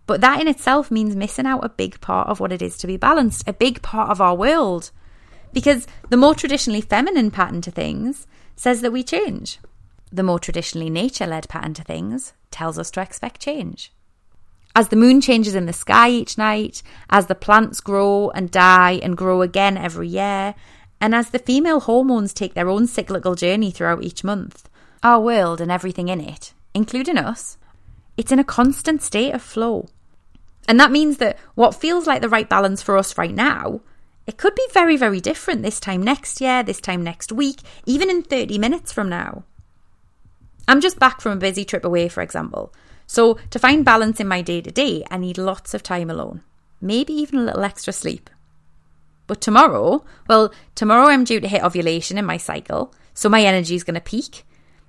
But 0.06 0.22
that 0.22 0.40
in 0.40 0.48
itself 0.48 0.90
means 0.90 1.14
missing 1.14 1.44
out 1.44 1.62
a 1.62 1.68
big 1.68 2.00
part 2.00 2.28
of 2.28 2.40
what 2.40 2.52
it 2.52 2.62
is 2.62 2.78
to 2.78 2.86
be 2.86 2.96
balanced, 2.96 3.46
a 3.46 3.52
big 3.52 3.82
part 3.82 4.10
of 4.10 4.22
our 4.22 4.34
world. 4.34 4.90
Because 5.52 5.86
the 6.08 6.16
more 6.16 6.34
traditionally 6.34 6.80
feminine 6.80 7.30
pattern 7.30 7.60
to 7.60 7.70
things 7.70 8.26
says 8.56 8.80
that 8.80 8.92
we 8.92 9.02
change. 9.02 9.58
The 10.10 10.22
more 10.22 10.38
traditionally 10.38 10.90
nature 10.90 11.26
led 11.26 11.48
pattern 11.48 11.74
to 11.74 11.84
things 11.84 12.32
tells 12.50 12.78
us 12.78 12.90
to 12.92 13.00
expect 13.00 13.40
change. 13.40 13.92
As 14.74 14.88
the 14.88 14.96
moon 14.96 15.20
changes 15.20 15.54
in 15.54 15.66
the 15.66 15.72
sky 15.72 16.08
each 16.10 16.38
night, 16.38 16.82
as 17.10 17.26
the 17.26 17.34
plants 17.34 17.80
grow 17.80 18.30
and 18.30 18.50
die 18.50 19.00
and 19.02 19.16
grow 19.16 19.42
again 19.42 19.76
every 19.76 20.08
year, 20.08 20.54
and 21.00 21.14
as 21.14 21.30
the 21.30 21.38
female 21.38 21.80
hormones 21.80 22.32
take 22.32 22.54
their 22.54 22.68
own 22.68 22.86
cyclical 22.86 23.34
journey 23.34 23.70
throughout 23.70 24.02
each 24.02 24.24
month, 24.24 24.68
our 25.02 25.20
world 25.20 25.60
and 25.60 25.70
everything 25.70 26.08
in 26.08 26.20
it, 26.20 26.52
including 26.74 27.18
us, 27.18 27.56
it's 28.16 28.32
in 28.32 28.38
a 28.38 28.44
constant 28.44 29.02
state 29.02 29.32
of 29.32 29.42
flow. 29.42 29.88
And 30.66 30.78
that 30.78 30.92
means 30.92 31.18
that 31.18 31.38
what 31.54 31.74
feels 31.74 32.06
like 32.06 32.20
the 32.20 32.28
right 32.28 32.48
balance 32.48 32.82
for 32.82 32.96
us 32.96 33.16
right 33.16 33.34
now, 33.34 33.80
it 34.26 34.36
could 34.36 34.54
be 34.54 34.66
very, 34.72 34.96
very 34.96 35.20
different 35.20 35.62
this 35.62 35.80
time 35.80 36.02
next 36.02 36.40
year, 36.40 36.62
this 36.62 36.80
time 36.80 37.02
next 37.02 37.32
week, 37.32 37.60
even 37.86 38.10
in 38.10 38.22
30 38.22 38.58
minutes 38.58 38.92
from 38.92 39.08
now. 39.08 39.44
I'm 40.68 40.82
just 40.82 40.98
back 40.98 41.20
from 41.20 41.32
a 41.32 41.36
busy 41.36 41.64
trip 41.64 41.84
away, 41.84 42.08
for 42.08 42.22
example. 42.22 42.72
So, 43.06 43.38
to 43.50 43.58
find 43.58 43.86
balance 43.86 44.20
in 44.20 44.28
my 44.28 44.42
day 44.42 44.60
to 44.60 44.70
day, 44.70 45.02
I 45.10 45.16
need 45.16 45.38
lots 45.38 45.72
of 45.72 45.82
time 45.82 46.10
alone, 46.10 46.42
maybe 46.80 47.14
even 47.14 47.38
a 47.38 47.44
little 47.44 47.64
extra 47.64 47.92
sleep. 47.92 48.28
But 49.26 49.40
tomorrow, 49.40 50.04
well, 50.28 50.52
tomorrow 50.74 51.08
I'm 51.08 51.24
due 51.24 51.40
to 51.40 51.48
hit 51.48 51.64
ovulation 51.64 52.18
in 52.18 52.26
my 52.26 52.36
cycle, 52.36 52.94
so 53.14 53.30
my 53.30 53.42
energy 53.42 53.74
is 53.74 53.84
going 53.84 53.94
to 53.94 54.00
peak. 54.00 54.44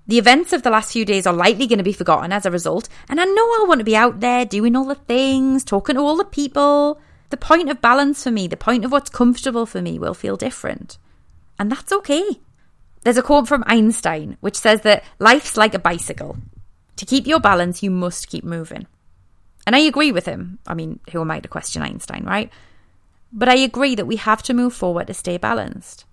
The 0.06 0.18
events 0.18 0.52
of 0.52 0.64
the 0.64 0.70
last 0.70 0.92
few 0.92 1.06
days 1.06 1.26
are 1.26 1.34
likely 1.34 1.68
going 1.68 1.78
to 1.78 1.84
be 1.84 1.94
forgotten 1.94 2.34
as 2.34 2.46
a 2.46 2.52
result, 2.52 2.90
and 3.08 3.22
I 3.22 3.26
know 3.26 3.54
I'll 3.54 3.68
want 3.68 3.80
to 3.80 3.86
be 3.86 3.96
out 3.96 4.20
there 4.20 4.44
doing 4.44 4.76
all 4.76 4.86
the 4.86 4.96
things, 4.96 5.64
talking 5.64 5.96
to 5.96 6.02
all 6.02 6.18
the 6.18 6.26
people. 6.26 7.00
The 7.30 7.38
point 7.38 7.70
of 7.70 7.82
balance 7.82 8.24
for 8.24 8.32
me, 8.32 8.48
the 8.48 8.58
point 8.58 8.84
of 8.84 8.92
what's 8.92 9.10
comfortable 9.10 9.66
for 9.66 9.82
me, 9.82 9.98
will 9.98 10.14
feel 10.14 10.36
different. 10.36 10.98
And 11.58 11.72
that's 11.72 11.94
okay. 11.94 12.40
There's 13.10 13.18
a 13.18 13.24
quote 13.24 13.48
from 13.48 13.63
Einstein 13.66 14.38
which 14.39 14.56
says 14.56 14.82
that 14.82 15.04
life's 15.18 15.58
like 15.58 15.74
a 15.74 15.80
bicycle. 15.80 16.38
To 16.98 17.08
keep 17.08 17.25
your 17.25 17.39
balance, 17.39 17.82
you 17.82 17.89
must 17.89 18.28
keep 18.28 18.44
moving. 18.44 18.86
And 19.66 19.75
I 19.75 19.80
agree 19.80 20.12
with 20.12 20.28
him. 20.28 20.60
I 20.68 20.75
mean, 20.75 21.00
who 21.12 21.20
am 21.20 21.32
I 21.32 21.39
to 21.39 21.48
question 21.48 21.82
Einstein, 21.82 22.24
right? 22.24 22.51
But 23.34 23.50
I 23.50 23.56
agree 23.56 23.96
that 23.96 24.06
we 24.06 24.18
have 24.18 24.44
to 24.44 24.54
move 24.54 24.75
forward 24.75 25.08
to 25.08 25.16
stay 25.16 25.39
balanced. 25.39 26.06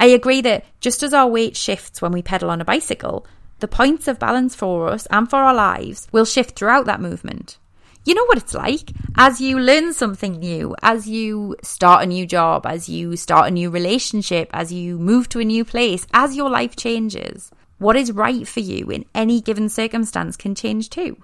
I 0.00 0.06
agree 0.06 0.40
that 0.40 0.64
just 0.80 1.04
as 1.04 1.14
our 1.14 1.28
weight 1.28 1.56
shifts 1.56 2.02
when 2.02 2.10
we 2.10 2.22
pedal 2.22 2.50
on 2.50 2.60
a 2.60 2.64
bicycle, 2.64 3.24
the 3.60 3.68
points 3.68 4.08
of 4.08 4.18
balance 4.18 4.56
for 4.56 4.88
us 4.88 5.06
and 5.12 5.30
for 5.30 5.36
our 5.36 5.54
lives 5.54 6.08
will 6.10 6.24
shift 6.24 6.58
throughout 6.58 6.86
that 6.86 7.00
movement. 7.00 7.56
You 8.04 8.14
know 8.14 8.24
what 8.24 8.38
it's 8.38 8.54
like 8.54 8.90
as 9.16 9.40
you 9.40 9.60
learn 9.60 9.92
something 9.92 10.40
new, 10.40 10.74
as 10.82 11.08
you 11.08 11.56
start 11.62 12.02
a 12.02 12.06
new 12.06 12.26
job, 12.26 12.66
as 12.66 12.88
you 12.88 13.16
start 13.16 13.46
a 13.46 13.52
new 13.52 13.70
relationship, 13.70 14.50
as 14.52 14.72
you 14.72 14.98
move 14.98 15.28
to 15.28 15.38
a 15.38 15.44
new 15.44 15.64
place, 15.64 16.06
as 16.12 16.36
your 16.36 16.50
life 16.50 16.74
changes. 16.74 17.52
What 17.78 17.96
is 17.96 18.10
right 18.10 18.46
for 18.46 18.60
you 18.60 18.90
in 18.90 19.04
any 19.14 19.40
given 19.40 19.68
circumstance 19.68 20.36
can 20.36 20.56
change 20.56 20.90
too. 20.90 21.22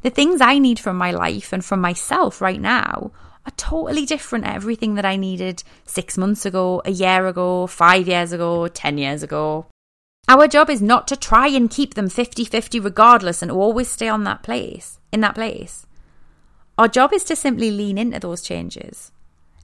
The 0.00 0.10
things 0.10 0.40
I 0.40 0.58
need 0.58 0.78
from 0.78 0.96
my 0.96 1.10
life 1.10 1.52
and 1.52 1.64
from 1.64 1.80
myself 1.80 2.40
right 2.40 2.60
now 2.60 3.12
are 3.44 3.52
totally 3.56 4.06
different 4.06 4.46
everything 4.46 4.94
that 4.94 5.04
I 5.04 5.16
needed 5.16 5.62
six 5.84 6.16
months 6.16 6.46
ago, 6.46 6.80
a 6.84 6.90
year 6.90 7.26
ago, 7.26 7.66
five 7.66 8.08
years 8.08 8.32
ago, 8.32 8.68
10 8.68 8.98
years 8.98 9.22
ago. 9.22 9.66
Our 10.28 10.48
job 10.48 10.70
is 10.70 10.82
not 10.82 11.06
to 11.08 11.16
try 11.16 11.48
and 11.48 11.70
keep 11.70 11.94
them 11.94 12.08
50 12.08 12.44
50 12.44 12.80
regardless 12.80 13.42
and 13.42 13.50
always 13.50 13.88
stay 13.88 14.08
on 14.08 14.24
that 14.24 14.42
place, 14.42 14.98
in 15.12 15.20
that 15.20 15.34
place. 15.34 15.85
Our 16.78 16.88
job 16.88 17.12
is 17.12 17.24
to 17.24 17.36
simply 17.36 17.70
lean 17.70 17.96
into 17.98 18.20
those 18.20 18.42
changes. 18.42 19.10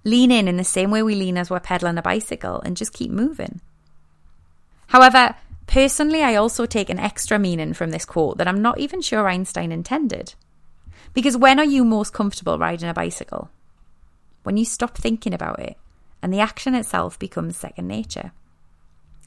Lean 0.04 0.30
in 0.30 0.48
in 0.48 0.56
the 0.56 0.64
same 0.64 0.90
way 0.90 1.02
we 1.02 1.14
lean 1.14 1.36
as 1.36 1.50
we're 1.50 1.60
pedaling 1.60 1.98
a 1.98 2.02
bicycle 2.02 2.60
and 2.60 2.76
just 2.76 2.92
keep 2.92 3.10
moving. 3.10 3.60
However, 4.88 5.36
personally, 5.66 6.22
I 6.22 6.34
also 6.36 6.66
take 6.66 6.90
an 6.90 6.98
extra 6.98 7.38
meaning 7.38 7.74
from 7.74 7.90
this 7.90 8.04
quote 8.04 8.38
that 8.38 8.48
I'm 8.48 8.62
not 8.62 8.78
even 8.78 9.00
sure 9.00 9.28
Einstein 9.28 9.72
intended. 9.72 10.34
Because 11.14 11.36
when 11.36 11.58
are 11.58 11.64
you 11.64 11.84
most 11.84 12.12
comfortable 12.12 12.58
riding 12.58 12.88
a 12.88 12.94
bicycle? 12.94 13.50
When 14.42 14.56
you 14.56 14.64
stop 14.64 14.96
thinking 14.96 15.34
about 15.34 15.60
it 15.60 15.76
and 16.22 16.32
the 16.32 16.40
action 16.40 16.74
itself 16.74 17.18
becomes 17.18 17.56
second 17.56 17.88
nature. 17.88 18.32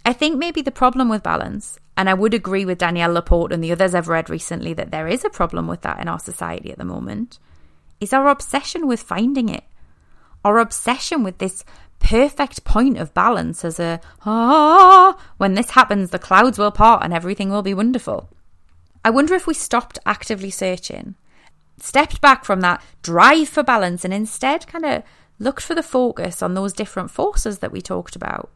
I 0.06 0.14
think 0.14 0.38
maybe 0.38 0.62
the 0.62 0.72
problem 0.72 1.10
with 1.10 1.24
balance, 1.24 1.80
and 1.98 2.10
I 2.10 2.14
would 2.14 2.34
agree 2.34 2.64
with 2.64 2.78
Danielle 2.78 3.14
Laporte 3.14 3.52
and 3.52 3.64
the 3.64 3.72
others 3.72 3.94
I've 3.94 4.08
read 4.08 4.30
recently 4.30 4.74
that 4.74 4.92
there 4.92 5.08
is 5.08 5.26
a 5.26 5.30
problem 5.30 5.68
with 5.68 5.82
that 5.82 6.00
in 6.00 6.08
our 6.08 6.20
society 6.20 6.72
at 6.72 6.78
the 6.78 6.86
moment, 6.86 7.40
is 8.06 8.14
our 8.14 8.30
obsession 8.30 8.88
with 8.88 9.02
finding 9.02 9.50
it. 9.50 9.64
Our 10.44 10.60
obsession 10.60 11.24
with 11.24 11.40
this 11.40 11.64
perfect 12.00 12.64
point 12.64 12.98
of 12.98 13.14
balance 13.14 13.66
as 13.66 13.80
a, 13.80 14.00
ah, 14.26 15.18
when 15.38 15.56
this 15.56 15.72
happens, 15.72 16.12
the 16.12 16.20
clouds 16.20 16.58
will 16.58 16.72
part 16.72 17.04
and 17.04 17.14
everything 17.14 17.50
will 17.50 17.62
be 17.64 17.74
wonderful. 17.74 18.30
I 19.04 19.10
wonder 19.10 19.36
if 19.36 19.48
we 19.48 19.54
stopped 19.54 20.00
actively 20.06 20.50
searching 20.50 21.16
stepped 21.80 22.22
back 22.22 22.46
from 22.46 22.62
that 22.62 22.82
drive 23.02 23.50
for 23.50 23.64
balance 23.64 24.06
and 24.06 24.14
instead 24.14 24.68
kind 24.68 24.86
of 24.86 25.04
looked 25.40 25.62
for 25.62 25.76
the 25.76 25.84
focus 25.84 26.42
on 26.42 26.54
those 26.54 26.74
different 26.74 27.12
forces 27.12 27.60
that 27.60 27.72
we 27.72 27.82
talked 27.82 28.16
about. 28.16 28.50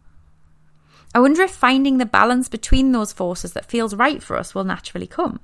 I 1.13 1.19
wonder 1.19 1.41
if 1.41 1.51
finding 1.51 1.97
the 1.97 2.05
balance 2.05 2.47
between 2.47 2.91
those 2.91 3.11
forces 3.11 3.53
that 3.53 3.65
feels 3.65 3.95
right 3.95 4.21
for 4.21 4.37
us 4.37 4.53
will 4.53 4.63
naturally 4.63 5.07
come 5.07 5.39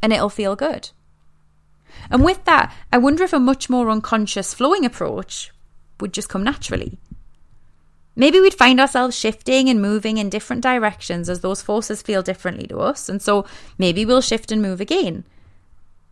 and 0.00 0.12
it'll 0.12 0.28
feel 0.28 0.56
good. 0.56 0.90
And 2.10 2.24
with 2.24 2.44
that, 2.44 2.74
I 2.92 2.98
wonder 2.98 3.24
if 3.24 3.32
a 3.32 3.40
much 3.40 3.70
more 3.70 3.90
unconscious 3.90 4.54
flowing 4.54 4.84
approach 4.84 5.50
would 6.00 6.12
just 6.12 6.28
come 6.28 6.44
naturally. 6.44 6.98
Maybe 8.14 8.40
we'd 8.40 8.54
find 8.54 8.80
ourselves 8.80 9.18
shifting 9.18 9.68
and 9.68 9.80
moving 9.80 10.18
in 10.18 10.28
different 10.28 10.62
directions 10.62 11.28
as 11.30 11.40
those 11.40 11.62
forces 11.62 12.02
feel 12.02 12.22
differently 12.22 12.66
to 12.66 12.78
us, 12.78 13.08
and 13.08 13.22
so 13.22 13.46
maybe 13.78 14.04
we'll 14.04 14.20
shift 14.20 14.52
and 14.52 14.60
move 14.60 14.80
again 14.80 15.24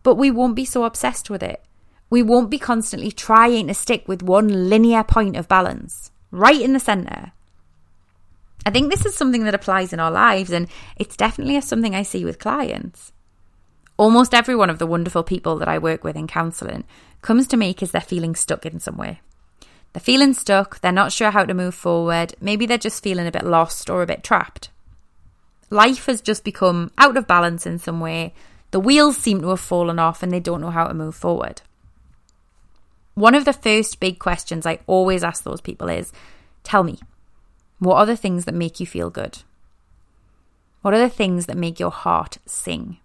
but 0.03 0.15
we 0.15 0.31
won't 0.31 0.55
be 0.55 0.65
so 0.65 0.83
obsessed 0.83 1.29
with 1.29 1.43
it. 1.43 1.63
We 2.09 2.23
won't 2.23 2.49
be 2.49 2.59
constantly 2.59 3.11
trying 3.11 3.67
to 3.67 3.73
stick 3.73 4.07
with 4.07 4.23
one 4.23 4.69
linear 4.69 5.03
point 5.03 5.37
of 5.37 5.47
balance, 5.47 6.11
right 6.31 6.59
in 6.59 6.73
the 6.73 6.79
centre. 6.79 7.31
I 8.65 8.69
think 8.69 8.91
this 8.91 9.05
is 9.05 9.15
something 9.15 9.43
that 9.45 9.55
applies 9.55 9.93
in 9.93 9.99
our 9.99 10.11
lives, 10.11 10.51
and 10.51 10.67
it's 10.97 11.15
definitely 11.15 11.59
something 11.61 11.95
I 11.95 12.03
see 12.03 12.25
with 12.25 12.39
clients. 12.39 13.11
Almost 14.01 14.33
every 14.33 14.55
one 14.55 14.71
of 14.71 14.79
the 14.79 14.87
wonderful 14.87 15.21
people 15.21 15.59
that 15.59 15.67
I 15.67 15.77
work 15.77 16.03
with 16.03 16.15
in 16.15 16.25
counselling 16.25 16.85
comes 17.21 17.45
to 17.45 17.55
me 17.55 17.69
because 17.69 17.91
they're 17.91 18.01
feeling 18.01 18.33
stuck 18.33 18.65
in 18.65 18.79
some 18.79 18.97
way. 18.97 19.21
They're 19.93 20.01
feeling 20.01 20.33
stuck, 20.33 20.81
they're 20.81 20.91
not 20.91 21.11
sure 21.11 21.29
how 21.29 21.45
to 21.45 21.53
move 21.53 21.75
forward, 21.75 22.33
maybe 22.41 22.65
they're 22.65 22.79
just 22.79 23.03
feeling 23.03 23.27
a 23.27 23.31
bit 23.31 23.45
lost 23.45 23.91
or 23.91 24.01
a 24.01 24.07
bit 24.07 24.23
trapped. 24.23 24.71
Life 25.69 26.07
has 26.07 26.19
just 26.19 26.43
become 26.43 26.89
out 26.97 27.15
of 27.15 27.27
balance 27.27 27.67
in 27.67 27.77
some 27.77 27.99
way, 27.99 28.33
the 28.71 28.79
wheels 28.79 29.17
seem 29.17 29.39
to 29.41 29.49
have 29.49 29.59
fallen 29.59 29.99
off 29.99 30.23
and 30.23 30.31
they 30.31 30.39
don't 30.39 30.61
know 30.61 30.71
how 30.71 30.87
to 30.87 30.95
move 30.95 31.13
forward. 31.13 31.61
One 33.13 33.35
of 33.35 33.45
the 33.45 33.53
first 33.53 33.99
big 33.99 34.17
questions 34.17 34.65
I 34.65 34.79
always 34.87 35.23
ask 35.23 35.43
those 35.43 35.61
people 35.61 35.89
is 35.89 36.11
tell 36.63 36.81
me, 36.81 36.97
what 37.77 37.97
are 37.97 38.07
the 38.07 38.17
things 38.17 38.45
that 38.45 38.55
make 38.55 38.79
you 38.79 38.87
feel 38.87 39.11
good? 39.11 39.43
What 40.81 40.95
are 40.95 40.99
the 40.99 41.07
things 41.07 41.45
that 41.45 41.55
make 41.55 41.79
your 41.79 41.91
heart 41.91 42.39
sing? 42.47 42.97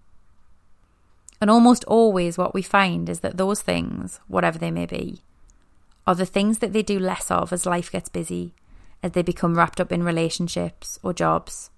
And 1.40 1.51
almost 1.51 1.85
always, 1.85 2.38
what 2.38 2.55
we 2.55 2.62
find 2.62 3.09
is 3.09 3.20
that 3.20 3.37
those 3.37 3.61
things, 3.61 4.20
whatever 4.27 4.59
they 4.59 4.70
may 4.70 4.87
be, 4.87 5.22
are 6.07 6.14
the 6.14 6.27
things 6.27 6.59
that 6.59 6.72
they 6.72 6.83
do 6.83 6.99
less 6.99 7.31
of 7.31 7.53
as 7.53 7.66
life 7.66 7.90
gets 7.90 8.09
busy, 8.09 8.55
as 9.03 9.12
they 9.12 9.22
become 9.22 9.57
wrapped 9.57 9.81
up 9.81 9.92
in 9.92 10.03
relationships 10.03 10.99
or 11.03 11.12
jobs, 11.12 11.70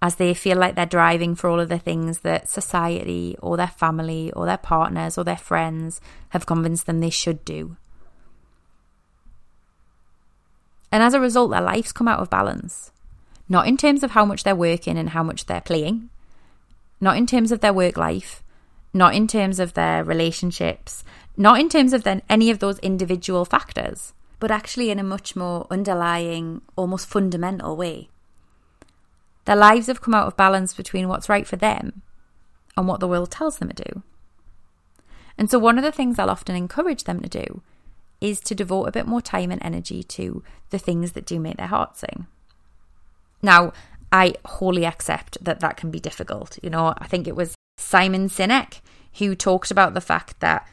as 0.00 0.16
they 0.16 0.32
feel 0.34 0.56
like 0.56 0.74
they're 0.74 0.86
driving 0.86 1.34
for 1.34 1.50
all 1.50 1.60
of 1.60 1.68
the 1.68 1.78
things 1.78 2.20
that 2.20 2.48
society 2.48 3.36
or 3.40 3.56
their 3.56 3.66
family 3.66 4.32
or 4.32 4.46
their 4.46 4.56
partners 4.56 5.18
or 5.18 5.24
their 5.24 5.36
friends 5.36 6.00
have 6.30 6.46
convinced 6.46 6.86
them 6.86 7.00
they 7.00 7.10
should 7.10 7.44
do. 7.44 7.76
And 10.92 11.02
as 11.02 11.12
a 11.12 11.20
result, 11.20 11.50
their 11.50 11.60
lives 11.60 11.92
come 11.92 12.08
out 12.08 12.20
of 12.20 12.30
balance. 12.30 12.92
Not 13.48 13.66
in 13.66 13.76
terms 13.76 14.02
of 14.02 14.12
how 14.12 14.24
much 14.24 14.44
they're 14.44 14.56
working 14.56 14.96
and 14.96 15.10
how 15.10 15.22
much 15.22 15.46
they're 15.46 15.60
playing, 15.60 16.08
not 17.00 17.16
in 17.16 17.26
terms 17.26 17.52
of 17.52 17.60
their 17.60 17.72
work 17.72 17.96
life, 17.96 18.42
not 18.96 19.14
in 19.14 19.26
terms 19.26 19.60
of 19.60 19.74
their 19.74 20.02
relationships, 20.02 21.04
not 21.36 21.60
in 21.60 21.68
terms 21.68 21.92
of 21.92 22.02
then 22.02 22.22
any 22.28 22.50
of 22.50 22.58
those 22.58 22.78
individual 22.80 23.44
factors, 23.44 24.12
but 24.40 24.50
actually 24.50 24.90
in 24.90 24.98
a 24.98 25.04
much 25.04 25.36
more 25.36 25.66
underlying, 25.70 26.62
almost 26.74 27.06
fundamental 27.06 27.76
way. 27.76 28.08
Their 29.44 29.56
lives 29.56 29.86
have 29.86 30.00
come 30.00 30.14
out 30.14 30.26
of 30.26 30.36
balance 30.36 30.74
between 30.74 31.08
what's 31.08 31.28
right 31.28 31.46
for 31.46 31.56
them 31.56 32.02
and 32.76 32.88
what 32.88 33.00
the 33.00 33.08
world 33.08 33.30
tells 33.30 33.58
them 33.58 33.68
to 33.68 33.84
do. 33.84 34.02
And 35.38 35.50
so, 35.50 35.58
one 35.58 35.78
of 35.78 35.84
the 35.84 35.92
things 35.92 36.18
I'll 36.18 36.30
often 36.30 36.56
encourage 36.56 37.04
them 37.04 37.20
to 37.20 37.28
do 37.28 37.62
is 38.20 38.40
to 38.40 38.54
devote 38.54 38.86
a 38.86 38.92
bit 38.92 39.06
more 39.06 39.20
time 39.20 39.50
and 39.50 39.62
energy 39.62 40.02
to 40.02 40.42
the 40.70 40.78
things 40.78 41.12
that 41.12 41.26
do 41.26 41.38
make 41.38 41.58
their 41.58 41.66
heart 41.66 41.96
sing. 41.96 42.26
Now, 43.42 43.72
I 44.10 44.34
wholly 44.44 44.86
accept 44.86 45.42
that 45.44 45.60
that 45.60 45.76
can 45.76 45.90
be 45.90 46.00
difficult. 46.00 46.58
You 46.62 46.70
know, 46.70 46.94
I 46.96 47.06
think 47.06 47.28
it 47.28 47.36
was 47.36 47.55
Simon 47.76 48.28
Sinek 48.28 48.80
who 49.18 49.34
talked 49.34 49.70
about 49.70 49.94
the 49.94 50.00
fact 50.00 50.40
that 50.40 50.68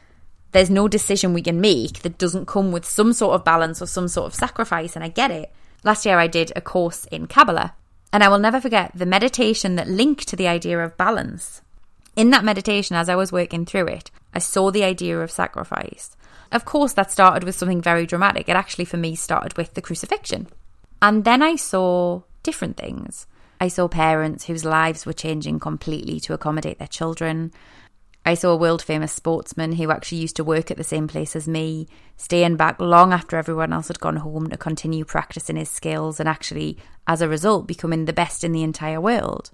there's 0.52 0.70
no 0.70 0.86
decision 0.86 1.32
we 1.32 1.42
can 1.42 1.60
make 1.60 2.02
that 2.02 2.18
doesn't 2.18 2.46
come 2.46 2.70
with 2.70 2.84
some 2.84 3.12
sort 3.12 3.34
of 3.34 3.44
balance 3.44 3.82
or 3.82 3.86
some 3.86 4.08
sort 4.08 4.26
of 4.26 4.34
sacrifice. 4.34 4.94
And 4.94 5.04
I 5.04 5.08
get 5.08 5.30
it. 5.30 5.52
Last 5.82 6.06
year, 6.06 6.18
I 6.18 6.26
did 6.26 6.52
a 6.54 6.60
course 6.60 7.06
in 7.06 7.26
Kabbalah, 7.26 7.74
and 8.12 8.22
I 8.22 8.28
will 8.28 8.38
never 8.38 8.60
forget 8.60 8.92
the 8.94 9.06
meditation 9.06 9.76
that 9.76 9.88
linked 9.88 10.28
to 10.28 10.36
the 10.36 10.48
idea 10.48 10.78
of 10.78 10.96
balance. 10.96 11.60
In 12.16 12.30
that 12.30 12.44
meditation, 12.44 12.94
as 12.94 13.08
I 13.08 13.16
was 13.16 13.32
working 13.32 13.66
through 13.66 13.88
it, 13.88 14.10
I 14.32 14.38
saw 14.38 14.70
the 14.70 14.84
idea 14.84 15.18
of 15.20 15.30
sacrifice. 15.30 16.16
Of 16.52 16.64
course, 16.64 16.92
that 16.92 17.10
started 17.10 17.42
with 17.44 17.56
something 17.56 17.82
very 17.82 18.06
dramatic. 18.06 18.48
It 18.48 18.56
actually, 18.56 18.84
for 18.84 18.96
me, 18.96 19.16
started 19.16 19.56
with 19.56 19.74
the 19.74 19.82
crucifixion. 19.82 20.46
And 21.02 21.24
then 21.24 21.42
I 21.42 21.56
saw 21.56 22.22
different 22.42 22.76
things. 22.76 23.26
I 23.64 23.68
saw 23.68 23.88
parents 23.88 24.44
whose 24.44 24.62
lives 24.62 25.06
were 25.06 25.14
changing 25.14 25.58
completely 25.58 26.20
to 26.20 26.34
accommodate 26.34 26.78
their 26.78 26.86
children. 26.86 27.50
I 28.22 28.34
saw 28.34 28.50
a 28.50 28.58
world 28.58 28.82
famous 28.82 29.10
sportsman 29.10 29.72
who 29.72 29.90
actually 29.90 30.18
used 30.18 30.36
to 30.36 30.44
work 30.44 30.70
at 30.70 30.76
the 30.76 30.84
same 30.84 31.08
place 31.08 31.34
as 31.34 31.48
me, 31.48 31.88
staying 32.18 32.56
back 32.56 32.78
long 32.78 33.14
after 33.14 33.38
everyone 33.38 33.72
else 33.72 33.88
had 33.88 34.00
gone 34.00 34.16
home 34.16 34.50
to 34.50 34.58
continue 34.58 35.06
practicing 35.06 35.56
his 35.56 35.70
skills 35.70 36.20
and 36.20 36.28
actually, 36.28 36.76
as 37.06 37.22
a 37.22 37.28
result, 37.28 37.66
becoming 37.66 38.04
the 38.04 38.12
best 38.12 38.44
in 38.44 38.52
the 38.52 38.62
entire 38.62 39.00
world. 39.00 39.50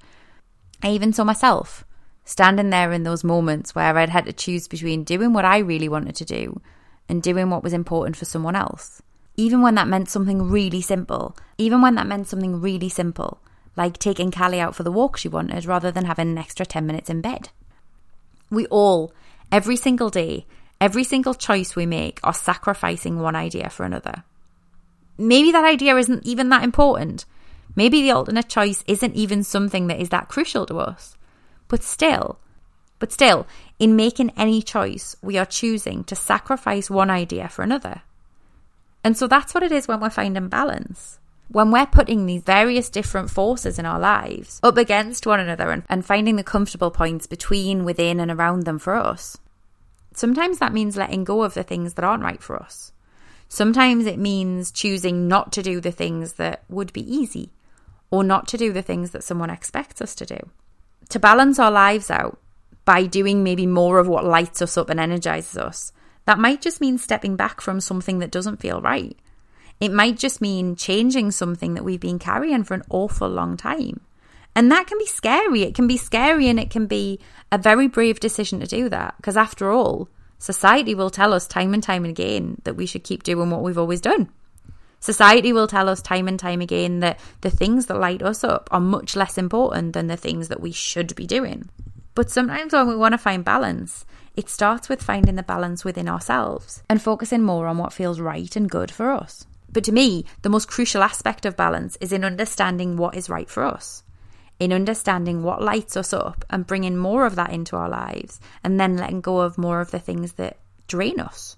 I 0.83 0.91
even 0.91 1.13
saw 1.13 1.23
myself 1.23 1.85
standing 2.25 2.71
there 2.71 2.91
in 2.91 3.05
those 3.05 3.23
moments 3.23 3.77
where 3.77 3.97
I'd 3.97 4.09
had 4.09 4.25
to 4.25 4.33
choose 4.33 4.67
between 4.67 5.05
doing 5.05 5.33
what 5.33 5.45
I 5.45 5.59
really 5.59 5.89
wanted 5.89 6.17
to 6.17 6.25
do 6.25 6.61
and 7.09 7.23
doing 7.23 7.49
what 7.49 7.63
was 7.63 7.73
important 7.73 8.17
for 8.17 8.25
someone 8.25 8.57
else. 8.57 9.03
even 9.37 9.63
when 9.63 9.77
that 9.77 9.87
meant 9.87 10.09
something 10.09 10.51
really 10.51 10.83
simple, 10.83 11.37
even 11.59 11.81
when 11.81 11.95
that 11.95 12.09
meant 12.09 12.27
something 12.27 12.61
really 12.61 12.89
simple, 12.89 13.41
like 13.81 13.99
taking 13.99 14.31
Callie 14.31 14.61
out 14.61 14.77
for 14.77 14.83
the 14.83 14.93
walk 14.93 15.17
she 15.17 15.27
wanted 15.27 15.65
rather 15.65 15.91
than 15.91 16.05
having 16.05 16.29
an 16.29 16.39
extra 16.39 16.67
10 16.67 16.87
minutes 16.87 17.09
in 17.09 17.23
bed. 17.23 17.49
We 18.51 18.67
all, 18.67 19.11
every 19.51 19.77
single 19.77 20.11
day, 20.11 20.45
every 20.83 21.03
single 21.03 21.33
choice 21.33 21.75
we 21.75 21.87
make, 21.87 22.21
are 22.23 22.35
sacrificing 22.35 23.19
one 23.19 23.35
idea 23.35 23.71
for 23.71 23.85
another. 23.87 24.23
Maybe 25.17 25.51
that 25.53 25.65
idea 25.65 25.97
isn't 25.97 26.27
even 26.27 26.51
that 26.51 26.63
important. 26.63 27.25
Maybe 27.75 28.03
the 28.03 28.11
alternate 28.11 28.51
choice 28.51 28.85
isn't 28.87 29.15
even 29.15 29.45
something 29.45 29.87
that 29.87 30.01
is 30.01 30.11
that 30.11 30.29
crucial 30.29 30.67
to 30.67 30.79
us. 30.79 31.17
But 31.69 31.83
still, 31.83 32.39
but 32.99 33.13
still, 33.13 33.47
in 33.79 33.97
making 33.97 34.33
any 34.37 34.61
choice, 34.61 35.17
we 35.23 35.39
are 35.39 35.47
choosing 35.47 36.05
to 36.05 36.15
sacrifice 36.15 36.91
one 36.91 37.09
idea 37.09 37.49
for 37.49 37.63
another. 37.63 38.03
And 39.03 39.17
so 39.17 39.27
that's 39.27 39.55
what 39.55 39.63
it 39.63 39.73
is 39.73 39.89
when 39.89 40.01
we're 40.01 40.11
finding 40.11 40.49
balance. 40.49 41.20
When 41.53 41.73
we're 41.73 41.87
putting 41.87 42.27
these 42.27 42.43
various 42.43 42.89
different 42.91 43.29
forces 43.29 43.81
in 43.81 43.85
our 43.85 43.99
lives 43.99 44.61
up 44.63 44.77
against 44.77 45.27
one 45.27 45.41
another 45.41 45.73
and, 45.73 45.83
and 45.89 46.07
finding 46.07 46.37
the 46.37 46.45
comfortable 46.45 46.93
points 46.93 47.27
between, 47.27 47.85
within, 47.85 48.21
and 48.21 48.31
around 48.31 48.63
them 48.63 48.79
for 48.79 48.95
us. 48.95 49.37
Sometimes 50.15 50.61
that 50.61 50.73
means 50.73 50.97
letting 50.97 51.25
go 51.25 51.43
of 51.43 51.55
the 51.55 51.65
things 51.65 51.95
that 51.95 52.05
aren't 52.05 52.23
right 52.23 52.41
for 52.41 52.55
us. 52.55 52.93
Sometimes 53.49 54.07
it 54.07 54.17
means 54.17 54.71
choosing 54.71 55.27
not 55.27 55.51
to 55.53 55.63
do 55.63 55.81
the 55.81 55.91
things 55.91 56.35
that 56.35 56.63
would 56.69 56.93
be 56.93 57.03
easy 57.13 57.51
or 58.13 58.23
not 58.23 58.47
to 58.49 58.57
do 58.57 58.73
the 58.73 58.83
things 58.83 59.11
that 59.11 59.25
someone 59.25 59.51
expects 59.51 60.01
us 60.01 60.15
to 60.15 60.27
do. 60.27 60.39
To 61.09 61.19
balance 61.19 61.59
our 61.59 61.73
lives 61.73 62.13
out 62.13 62.39
by 62.85 63.07
doing 63.07 63.43
maybe 63.43 63.67
more 63.67 63.99
of 63.99 64.07
what 64.07 64.25
lights 64.25 64.63
us 64.63 64.77
up 64.77 64.89
and 64.89 65.01
energizes 65.01 65.59
us, 65.59 65.93
that 66.27 66.39
might 66.39 66.63
just 66.63 66.81
mean 66.81 66.97
stepping 66.97 67.35
back 67.35 67.61
from 67.61 67.81
something 67.81 68.21
that 68.21 68.31
doesn't 68.31 68.61
feel 68.61 68.81
right. 68.81 69.19
It 69.81 69.93
might 69.93 70.19
just 70.19 70.41
mean 70.43 70.77
changing 70.77 71.31
something 71.31 71.75
that 71.75 71.85
we've 71.85 72.01
been 72.01 72.19
carrying 72.19 72.65
for 72.65 72.75
an 72.75 72.83
awful 72.91 73.29
long 73.29 73.57
time. 73.57 74.01
And 74.55 74.71
that 74.71 74.87
can 74.87 74.99
be 74.99 75.07
scary. 75.07 75.63
It 75.63 75.75
can 75.75 75.87
be 75.87 75.97
scary 75.97 76.49
and 76.49 76.61
it 76.61 76.71
can 76.71 76.87
be 76.87 77.19
a 77.51 77.59
very 77.59 77.89
brave 77.89 78.21
decision 78.21 78.61
to 78.61 78.67
do 78.67 78.89
that. 78.91 79.17
Because 79.17 79.37
after 79.37 79.71
all, 79.71 80.09
society 80.39 80.95
will 80.95 81.11
tell 81.11 81.33
us 81.33 81.47
time 81.47 81.73
and 81.73 81.83
time 81.83 82.05
again 82.05 82.61
that 82.65 82.77
we 82.77 82.85
should 82.85 83.05
keep 83.05 83.23
doing 83.23 83.51
what 83.51 83.63
we've 83.63 83.79
always 83.79 84.01
done. 84.01 84.29
Society 84.99 85.51
will 85.51 85.67
tell 85.67 85.89
us 85.89 86.03
time 86.03 86.29
and 86.29 86.39
time 86.39 86.61
again 86.61 87.01
that 87.01 87.19
the 87.41 87.51
things 87.51 87.87
that 87.87 87.99
light 87.99 88.23
us 88.23 88.45
up 88.45 88.69
are 88.71 88.81
much 88.81 89.17
less 89.17 89.39
important 89.39 89.95
than 89.95 90.09
the 90.09 90.17
things 90.17 90.49
that 90.49 90.61
we 90.61 90.73
should 90.73 91.15
be 91.15 91.27
doing. 91.27 91.71
But 92.15 92.31
sometimes 92.31 92.75
when 92.75 92.87
we 92.87 92.97
want 92.97 93.13
to 93.13 93.19
find 93.19 93.43
balance, 93.43 94.05
it 94.37 94.51
starts 94.51 94.91
with 94.91 95.03
finding 95.03 95.37
the 95.37 95.43
balance 95.43 95.87
within 95.87 96.09
ourselves 96.09 96.83
and 96.91 97.01
focusing 97.01 97.43
more 97.43 97.67
on 97.67 97.79
what 97.79 97.95
feels 97.95 98.21
right 98.21 98.55
and 98.55 98.69
good 98.69 98.91
for 98.91 99.11
us. 99.11 99.47
But 99.73 99.85
to 99.85 99.93
me, 99.93 100.25
the 100.43 100.49
most 100.49 100.69
crucial 100.69 101.03
aspect 101.03 101.47
of 101.47 101.57
balance 101.57 101.97
is 102.01 102.13
in 102.13 102.25
understanding 102.25 102.97
what 102.97 103.15
is 103.15 103.31
right 103.31 103.49
for 103.49 103.65
us, 103.65 104.03
in 104.59 104.73
understanding 104.73 105.43
what 105.43 105.63
lights 105.63 105.97
us 105.97 106.13
up 106.13 106.45
and 106.51 106.67
bringing 106.67 106.97
more 106.97 107.25
of 107.25 107.37
that 107.37 107.53
into 107.53 107.77
our 107.77 107.89
lives, 107.89 108.41
and 108.65 108.81
then 108.81 108.97
letting 108.97 109.21
go 109.21 109.41
of 109.41 109.59
more 109.59 109.81
of 109.81 109.91
the 109.91 109.99
things 109.99 110.35
that 110.35 110.59
drain 110.89 111.21
us. 111.21 111.57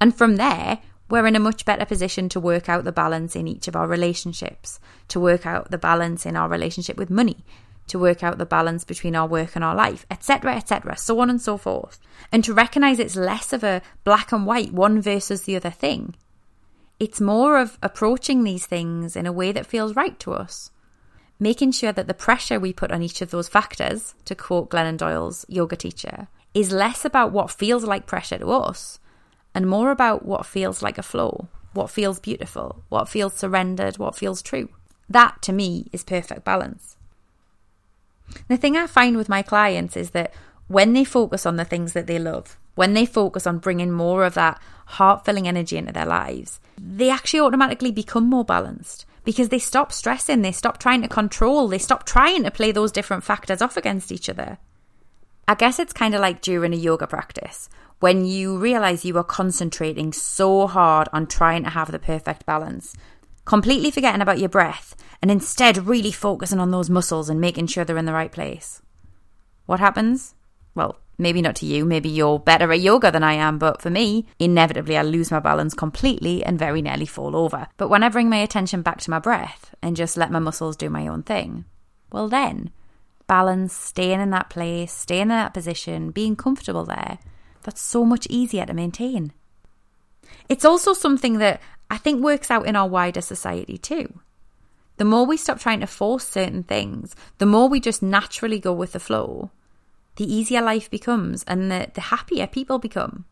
And 0.00 0.14
from 0.14 0.36
there, 0.36 0.80
we're 1.08 1.26
in 1.26 1.36
a 1.36 1.40
much 1.40 1.64
better 1.64 1.84
position 1.84 2.28
to 2.30 2.40
work 2.40 2.68
out 2.68 2.84
the 2.84 2.92
balance 2.92 3.36
in 3.36 3.48
each 3.48 3.68
of 3.68 3.76
our 3.76 3.86
relationships, 3.86 4.80
to 5.08 5.20
work 5.20 5.46
out 5.46 5.70
the 5.70 5.78
balance 5.78 6.24
in 6.26 6.36
our 6.36 6.48
relationship 6.48 6.96
with 6.96 7.10
money, 7.10 7.44
to 7.88 7.98
work 7.98 8.22
out 8.22 8.38
the 8.38 8.46
balance 8.46 8.84
between 8.84 9.14
our 9.14 9.26
work 9.26 9.54
and 9.54 9.64
our 9.64 9.74
life, 9.74 10.06
etc., 10.10 10.54
etc., 10.56 10.96
so 10.96 11.18
on 11.20 11.28
and 11.28 11.40
so 11.40 11.56
forth. 11.56 11.98
And 12.30 12.42
to 12.44 12.54
recognize 12.54 12.98
it's 12.98 13.16
less 13.16 13.52
of 13.52 13.62
a 13.62 13.82
black 14.04 14.32
and 14.32 14.46
white, 14.46 14.72
one 14.72 15.00
versus 15.00 15.42
the 15.42 15.56
other 15.56 15.70
thing. 15.70 16.14
It's 17.02 17.20
more 17.20 17.58
of 17.58 17.78
approaching 17.82 18.44
these 18.44 18.64
things 18.64 19.16
in 19.16 19.26
a 19.26 19.32
way 19.32 19.50
that 19.50 19.66
feels 19.66 19.96
right 19.96 20.16
to 20.20 20.34
us. 20.34 20.70
Making 21.40 21.72
sure 21.72 21.90
that 21.90 22.06
the 22.06 22.14
pressure 22.14 22.60
we 22.60 22.72
put 22.72 22.92
on 22.92 23.02
each 23.02 23.20
of 23.20 23.32
those 23.32 23.48
factors, 23.48 24.14
to 24.24 24.36
quote 24.36 24.70
Glennon 24.70 24.98
Doyle's 24.98 25.44
yoga 25.48 25.74
teacher, 25.74 26.28
is 26.54 26.70
less 26.70 27.04
about 27.04 27.32
what 27.32 27.50
feels 27.50 27.82
like 27.82 28.06
pressure 28.06 28.38
to 28.38 28.52
us 28.52 29.00
and 29.52 29.68
more 29.68 29.90
about 29.90 30.24
what 30.24 30.46
feels 30.46 30.80
like 30.80 30.96
a 30.96 31.02
flow, 31.02 31.48
what 31.72 31.90
feels 31.90 32.20
beautiful, 32.20 32.84
what 32.88 33.08
feels 33.08 33.34
surrendered, 33.34 33.98
what 33.98 34.14
feels 34.14 34.40
true. 34.40 34.68
That 35.08 35.42
to 35.42 35.52
me 35.52 35.88
is 35.92 36.04
perfect 36.04 36.44
balance. 36.44 36.96
The 38.46 38.56
thing 38.56 38.76
I 38.76 38.86
find 38.86 39.16
with 39.16 39.28
my 39.28 39.42
clients 39.42 39.96
is 39.96 40.10
that 40.10 40.32
when 40.68 40.92
they 40.92 41.02
focus 41.02 41.46
on 41.46 41.56
the 41.56 41.64
things 41.64 41.94
that 41.94 42.06
they 42.06 42.20
love, 42.20 42.56
when 42.74 42.94
they 42.94 43.06
focus 43.06 43.46
on 43.46 43.58
bringing 43.58 43.90
more 43.90 44.24
of 44.24 44.34
that 44.34 44.60
heart 44.86 45.24
filling 45.24 45.46
energy 45.46 45.76
into 45.76 45.92
their 45.92 46.06
lives, 46.06 46.60
they 46.80 47.10
actually 47.10 47.40
automatically 47.40 47.92
become 47.92 48.24
more 48.24 48.44
balanced 48.44 49.06
because 49.24 49.50
they 49.50 49.58
stop 49.58 49.92
stressing, 49.92 50.42
they 50.42 50.52
stop 50.52 50.78
trying 50.78 51.02
to 51.02 51.08
control, 51.08 51.68
they 51.68 51.78
stop 51.78 52.04
trying 52.04 52.42
to 52.42 52.50
play 52.50 52.72
those 52.72 52.92
different 52.92 53.24
factors 53.24 53.62
off 53.62 53.76
against 53.76 54.10
each 54.10 54.28
other. 54.28 54.58
I 55.46 55.54
guess 55.54 55.78
it's 55.78 55.92
kind 55.92 56.14
of 56.14 56.20
like 56.20 56.40
during 56.40 56.72
a 56.72 56.76
yoga 56.76 57.06
practice 57.06 57.68
when 58.02 58.24
you 58.24 58.58
realize 58.58 59.04
you 59.04 59.16
are 59.16 59.22
concentrating 59.22 60.12
so 60.12 60.66
hard 60.66 61.08
on 61.12 61.24
trying 61.24 61.62
to 61.62 61.70
have 61.70 61.92
the 61.92 62.00
perfect 62.00 62.44
balance, 62.44 62.96
completely 63.44 63.92
forgetting 63.92 64.20
about 64.20 64.40
your 64.40 64.48
breath 64.48 64.96
and 65.22 65.30
instead 65.30 65.86
really 65.86 66.10
focusing 66.10 66.58
on 66.58 66.72
those 66.72 66.90
muscles 66.90 67.28
and 67.28 67.40
making 67.40 67.68
sure 67.68 67.84
they're 67.84 67.96
in 67.96 68.04
the 68.04 68.12
right 68.12 68.32
place. 68.32 68.82
What 69.66 69.78
happens? 69.78 70.34
Well, 70.74 70.98
maybe 71.18 71.42
not 71.42 71.56
to 71.56 71.66
you, 71.66 71.84
maybe 71.84 72.08
you're 72.08 72.38
better 72.38 72.72
at 72.72 72.80
yoga 72.80 73.10
than 73.10 73.22
I 73.22 73.34
am, 73.34 73.58
but 73.58 73.80
for 73.80 73.90
me, 73.90 74.26
inevitably 74.38 74.96
I 74.96 75.02
lose 75.02 75.30
my 75.30 75.40
balance 75.40 75.74
completely 75.74 76.44
and 76.44 76.58
very 76.58 76.82
nearly 76.82 77.06
fall 77.06 77.36
over. 77.36 77.68
But 77.76 77.88
when 77.88 78.02
I 78.02 78.08
bring 78.08 78.28
my 78.28 78.38
attention 78.38 78.82
back 78.82 79.00
to 79.02 79.10
my 79.10 79.18
breath 79.18 79.74
and 79.82 79.96
just 79.96 80.16
let 80.16 80.30
my 80.30 80.38
muscles 80.38 80.76
do 80.76 80.90
my 80.90 81.06
own 81.06 81.22
thing, 81.22 81.64
well, 82.10 82.28
then 82.28 82.70
balance, 83.26 83.72
staying 83.72 84.20
in 84.20 84.30
that 84.30 84.50
place, 84.50 84.92
staying 84.92 85.22
in 85.22 85.28
that 85.28 85.54
position, 85.54 86.10
being 86.10 86.36
comfortable 86.36 86.84
there, 86.84 87.18
that's 87.62 87.80
so 87.80 88.04
much 88.04 88.26
easier 88.28 88.66
to 88.66 88.74
maintain. 88.74 89.32
It's 90.48 90.64
also 90.64 90.92
something 90.92 91.38
that 91.38 91.60
I 91.90 91.98
think 91.98 92.22
works 92.22 92.50
out 92.50 92.66
in 92.66 92.76
our 92.76 92.88
wider 92.88 93.20
society 93.20 93.78
too. 93.78 94.20
The 94.98 95.04
more 95.04 95.24
we 95.24 95.36
stop 95.36 95.58
trying 95.58 95.80
to 95.80 95.86
force 95.86 96.26
certain 96.26 96.62
things, 96.62 97.16
the 97.38 97.46
more 97.46 97.68
we 97.68 97.80
just 97.80 98.02
naturally 98.02 98.60
go 98.60 98.72
with 98.72 98.92
the 98.92 99.00
flow, 99.00 99.50
the 100.16 100.32
easier 100.32 100.62
life 100.62 100.90
becomes 100.90 101.42
and 101.44 101.70
the, 101.70 101.90
the 101.94 102.00
happier 102.00 102.46
people 102.46 102.78
become. 102.78 103.24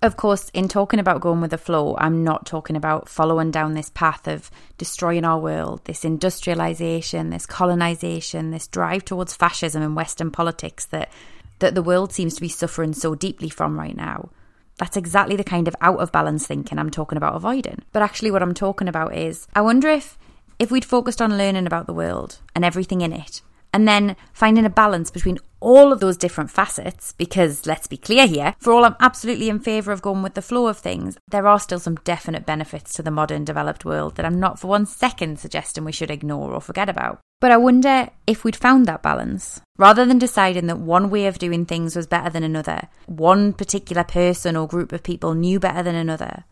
Of 0.00 0.16
course, 0.16 0.48
in 0.54 0.68
talking 0.68 1.00
about 1.00 1.20
going 1.20 1.40
with 1.40 1.50
the 1.50 1.58
flow, 1.58 1.96
I'm 1.98 2.22
not 2.22 2.46
talking 2.46 2.76
about 2.76 3.08
following 3.08 3.50
down 3.50 3.74
this 3.74 3.90
path 3.90 4.28
of 4.28 4.48
destroying 4.76 5.24
our 5.24 5.40
world, 5.40 5.84
this 5.84 6.04
industrialization, 6.04 7.30
this 7.30 7.46
colonization, 7.46 8.52
this 8.52 8.68
drive 8.68 9.04
towards 9.04 9.34
fascism 9.34 9.82
and 9.82 9.96
Western 9.96 10.30
politics 10.30 10.86
that 10.86 11.10
that 11.58 11.74
the 11.74 11.82
world 11.82 12.12
seems 12.12 12.36
to 12.36 12.40
be 12.40 12.48
suffering 12.48 12.92
so 12.92 13.16
deeply 13.16 13.48
from 13.48 13.76
right 13.76 13.96
now. 13.96 14.28
That's 14.76 14.96
exactly 14.96 15.34
the 15.34 15.42
kind 15.42 15.66
of 15.66 15.74
out 15.80 15.98
of 15.98 16.12
balance 16.12 16.46
thinking 16.46 16.78
I'm 16.78 16.90
talking 16.90 17.16
about 17.16 17.34
avoiding. 17.34 17.82
But 17.90 18.02
actually, 18.02 18.30
what 18.30 18.44
I'm 18.44 18.54
talking 18.54 18.86
about 18.86 19.16
is 19.16 19.48
I 19.52 19.62
wonder 19.62 19.88
if 19.88 20.16
if 20.60 20.70
we'd 20.70 20.84
focused 20.84 21.20
on 21.20 21.36
learning 21.36 21.66
about 21.66 21.86
the 21.86 21.92
world 21.92 22.38
and 22.54 22.64
everything 22.64 23.00
in 23.00 23.12
it, 23.12 23.42
and 23.72 23.86
then 23.86 24.16
finding 24.32 24.64
a 24.64 24.70
balance 24.70 25.10
between 25.10 25.38
all 25.60 25.92
of 25.92 26.00
those 26.00 26.16
different 26.16 26.50
facets, 26.50 27.12
because 27.12 27.66
let's 27.66 27.86
be 27.86 27.96
clear 27.96 28.26
here, 28.26 28.54
for 28.58 28.72
all 28.72 28.84
I'm 28.84 28.96
absolutely 29.00 29.48
in 29.48 29.58
favour 29.58 29.92
of 29.92 30.02
going 30.02 30.22
with 30.22 30.34
the 30.34 30.42
flow 30.42 30.68
of 30.68 30.78
things, 30.78 31.18
there 31.28 31.46
are 31.46 31.58
still 31.58 31.80
some 31.80 31.96
definite 32.04 32.46
benefits 32.46 32.92
to 32.94 33.02
the 33.02 33.10
modern 33.10 33.44
developed 33.44 33.84
world 33.84 34.16
that 34.16 34.24
I'm 34.24 34.38
not 34.38 34.58
for 34.58 34.68
one 34.68 34.86
second 34.86 35.38
suggesting 35.38 35.84
we 35.84 35.92
should 35.92 36.10
ignore 36.10 36.52
or 36.52 36.60
forget 36.60 36.88
about. 36.88 37.20
But 37.40 37.52
I 37.52 37.56
wonder 37.56 38.08
if 38.26 38.44
we'd 38.44 38.56
found 38.56 38.86
that 38.86 39.02
balance. 39.02 39.60
Rather 39.76 40.04
than 40.04 40.18
deciding 40.18 40.66
that 40.66 40.78
one 40.78 41.08
way 41.10 41.26
of 41.26 41.38
doing 41.38 41.66
things 41.66 41.94
was 41.94 42.06
better 42.06 42.30
than 42.30 42.42
another, 42.42 42.88
one 43.06 43.52
particular 43.52 44.02
person 44.02 44.56
or 44.56 44.66
group 44.66 44.92
of 44.92 45.02
people 45.02 45.34
knew 45.34 45.60
better 45.60 45.82
than 45.82 45.94
another, 45.94 46.44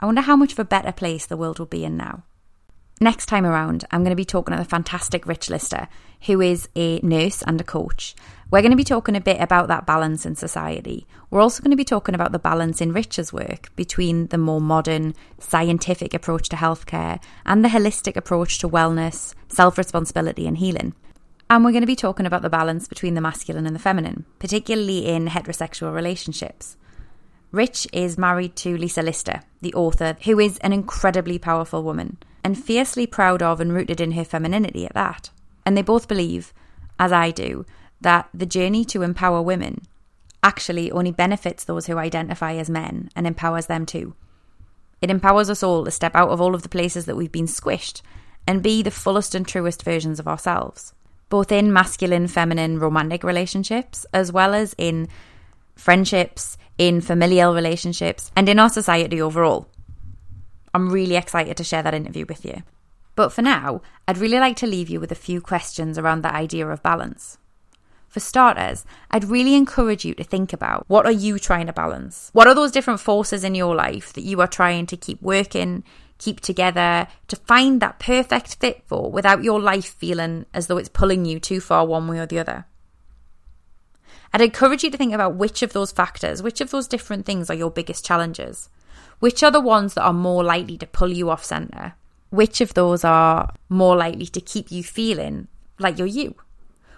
I 0.00 0.06
wonder 0.06 0.20
how 0.20 0.36
much 0.36 0.52
of 0.52 0.58
a 0.58 0.64
better 0.64 0.92
place 0.92 1.26
the 1.26 1.36
world 1.36 1.58
would 1.58 1.70
be 1.70 1.84
in 1.84 1.96
now. 1.96 2.24
Next 3.00 3.26
time 3.26 3.44
around, 3.44 3.84
I'm 3.90 4.02
going 4.02 4.10
to 4.10 4.16
be 4.16 4.24
talking 4.24 4.52
to 4.52 4.62
the 4.62 4.68
fantastic 4.68 5.26
Rich 5.26 5.50
Lister, 5.50 5.88
who 6.26 6.40
is 6.40 6.68
a 6.76 7.00
nurse 7.00 7.42
and 7.42 7.60
a 7.60 7.64
coach. 7.64 8.14
We're 8.50 8.60
going 8.60 8.70
to 8.70 8.76
be 8.76 8.84
talking 8.84 9.16
a 9.16 9.20
bit 9.20 9.40
about 9.40 9.68
that 9.68 9.86
balance 9.86 10.24
in 10.24 10.36
society. 10.36 11.06
We're 11.30 11.40
also 11.40 11.62
going 11.62 11.72
to 11.72 11.76
be 11.76 11.84
talking 11.84 12.14
about 12.14 12.32
the 12.32 12.38
balance 12.38 12.80
in 12.80 12.92
Rich's 12.92 13.32
work 13.32 13.74
between 13.76 14.26
the 14.28 14.38
more 14.38 14.60
modern, 14.60 15.14
scientific 15.38 16.14
approach 16.14 16.48
to 16.50 16.56
healthcare 16.56 17.20
and 17.44 17.64
the 17.64 17.70
holistic 17.70 18.14
approach 18.16 18.58
to 18.58 18.68
wellness, 18.68 19.34
self 19.48 19.78
responsibility, 19.78 20.46
and 20.46 20.58
healing. 20.58 20.94
And 21.50 21.64
we're 21.64 21.72
going 21.72 21.82
to 21.82 21.86
be 21.86 21.96
talking 21.96 22.26
about 22.26 22.42
the 22.42 22.50
balance 22.50 22.86
between 22.86 23.14
the 23.14 23.20
masculine 23.20 23.66
and 23.66 23.74
the 23.74 23.80
feminine, 23.80 24.26
particularly 24.38 25.06
in 25.06 25.26
heterosexual 25.26 25.92
relationships. 25.94 26.76
Rich 27.50 27.88
is 27.92 28.16
married 28.16 28.54
to 28.56 28.76
Lisa 28.76 29.02
Lister, 29.02 29.40
the 29.60 29.74
author, 29.74 30.16
who 30.24 30.38
is 30.38 30.58
an 30.58 30.72
incredibly 30.72 31.38
powerful 31.38 31.82
woman 31.82 32.18
and 32.44 32.62
fiercely 32.62 33.06
proud 33.06 33.42
of 33.42 33.60
and 33.60 33.72
rooted 33.72 34.00
in 34.00 34.12
her 34.12 34.24
femininity 34.24 34.84
at 34.84 34.94
that. 34.94 35.30
And 35.64 35.76
they 35.76 35.82
both 35.82 36.08
believe, 36.08 36.52
as 36.98 37.12
I 37.12 37.30
do, 37.30 37.64
that 38.00 38.28
the 38.34 38.46
journey 38.46 38.84
to 38.86 39.02
empower 39.02 39.40
women 39.40 39.82
actually 40.42 40.90
only 40.90 41.12
benefits 41.12 41.64
those 41.64 41.86
who 41.86 41.98
identify 41.98 42.54
as 42.54 42.68
men 42.68 43.10
and 43.14 43.26
empowers 43.26 43.66
them 43.66 43.86
too. 43.86 44.14
It 45.00 45.10
empowers 45.10 45.50
us 45.50 45.62
all 45.62 45.84
to 45.84 45.90
step 45.90 46.14
out 46.14 46.30
of 46.30 46.40
all 46.40 46.54
of 46.54 46.62
the 46.62 46.68
places 46.68 47.06
that 47.06 47.16
we've 47.16 47.32
been 47.32 47.46
squished 47.46 48.02
and 48.46 48.62
be 48.62 48.82
the 48.82 48.90
fullest 48.90 49.34
and 49.34 49.46
truest 49.46 49.84
versions 49.84 50.18
of 50.18 50.26
ourselves, 50.26 50.94
both 51.28 51.52
in 51.52 51.72
masculine, 51.72 52.26
feminine, 52.26 52.78
romantic 52.78 53.22
relationships, 53.22 54.04
as 54.12 54.32
well 54.32 54.52
as 54.54 54.74
in 54.78 55.08
friendships, 55.76 56.58
in 56.78 57.00
familial 57.00 57.54
relationships, 57.54 58.30
and 58.36 58.48
in 58.48 58.58
our 58.58 58.68
society 58.68 59.22
overall. 59.22 59.68
I'm 60.74 60.90
really 60.90 61.16
excited 61.16 61.56
to 61.56 61.64
share 61.64 61.82
that 61.82 61.94
interview 61.94 62.26
with 62.28 62.44
you. 62.44 62.62
But 63.14 63.32
for 63.32 63.42
now, 63.42 63.82
I'd 64.08 64.18
really 64.18 64.38
like 64.38 64.56
to 64.56 64.66
leave 64.66 64.88
you 64.88 64.98
with 65.00 65.12
a 65.12 65.16
few 65.16 65.40
questions 65.40 65.98
around 65.98 66.22
the 66.22 66.34
idea 66.34 66.66
of 66.66 66.82
balance. 66.82 67.38
For 68.08 68.20
starters, 68.20 68.84
I'd 69.10 69.24
really 69.24 69.54
encourage 69.54 70.04
you 70.04 70.14
to 70.14 70.24
think 70.24 70.52
about 70.52 70.84
what 70.86 71.06
are 71.06 71.12
you 71.12 71.38
trying 71.38 71.66
to 71.66 71.72
balance? 71.72 72.30
What 72.34 72.46
are 72.46 72.54
those 72.54 72.72
different 72.72 73.00
forces 73.00 73.44
in 73.44 73.54
your 73.54 73.74
life 73.74 74.12
that 74.12 74.24
you 74.24 74.40
are 74.40 74.46
trying 74.46 74.86
to 74.86 74.96
keep 74.96 75.20
working, 75.22 75.82
keep 76.18 76.40
together, 76.40 77.06
to 77.28 77.36
find 77.36 77.80
that 77.80 77.98
perfect 77.98 78.56
fit 78.56 78.82
for 78.86 79.10
without 79.10 79.44
your 79.44 79.60
life 79.60 79.94
feeling 79.94 80.44
as 80.52 80.66
though 80.66 80.76
it's 80.76 80.90
pulling 80.90 81.24
you 81.24 81.40
too 81.40 81.60
far 81.60 81.86
one 81.86 82.06
way 82.06 82.18
or 82.18 82.26
the 82.26 82.38
other? 82.38 82.66
I'd 84.34 84.40
encourage 84.40 84.84
you 84.84 84.90
to 84.90 84.98
think 84.98 85.12
about 85.12 85.36
which 85.36 85.62
of 85.62 85.72
those 85.72 85.92
factors, 85.92 86.42
which 86.42 86.60
of 86.60 86.70
those 86.70 86.88
different 86.88 87.26
things 87.26 87.50
are 87.50 87.54
your 87.54 87.70
biggest 87.70 88.04
challenges. 88.04 88.68
Which 89.18 89.42
are 89.42 89.50
the 89.50 89.60
ones 89.60 89.94
that 89.94 90.02
are 90.02 90.12
more 90.12 90.42
likely 90.42 90.76
to 90.78 90.86
pull 90.86 91.12
you 91.12 91.30
off 91.30 91.44
centre? 91.44 91.94
Which 92.30 92.60
of 92.60 92.74
those 92.74 93.04
are 93.04 93.54
more 93.68 93.96
likely 93.96 94.26
to 94.26 94.40
keep 94.40 94.72
you 94.72 94.82
feeling 94.82 95.48
like 95.78 95.98
you're 95.98 96.06
you? 96.06 96.34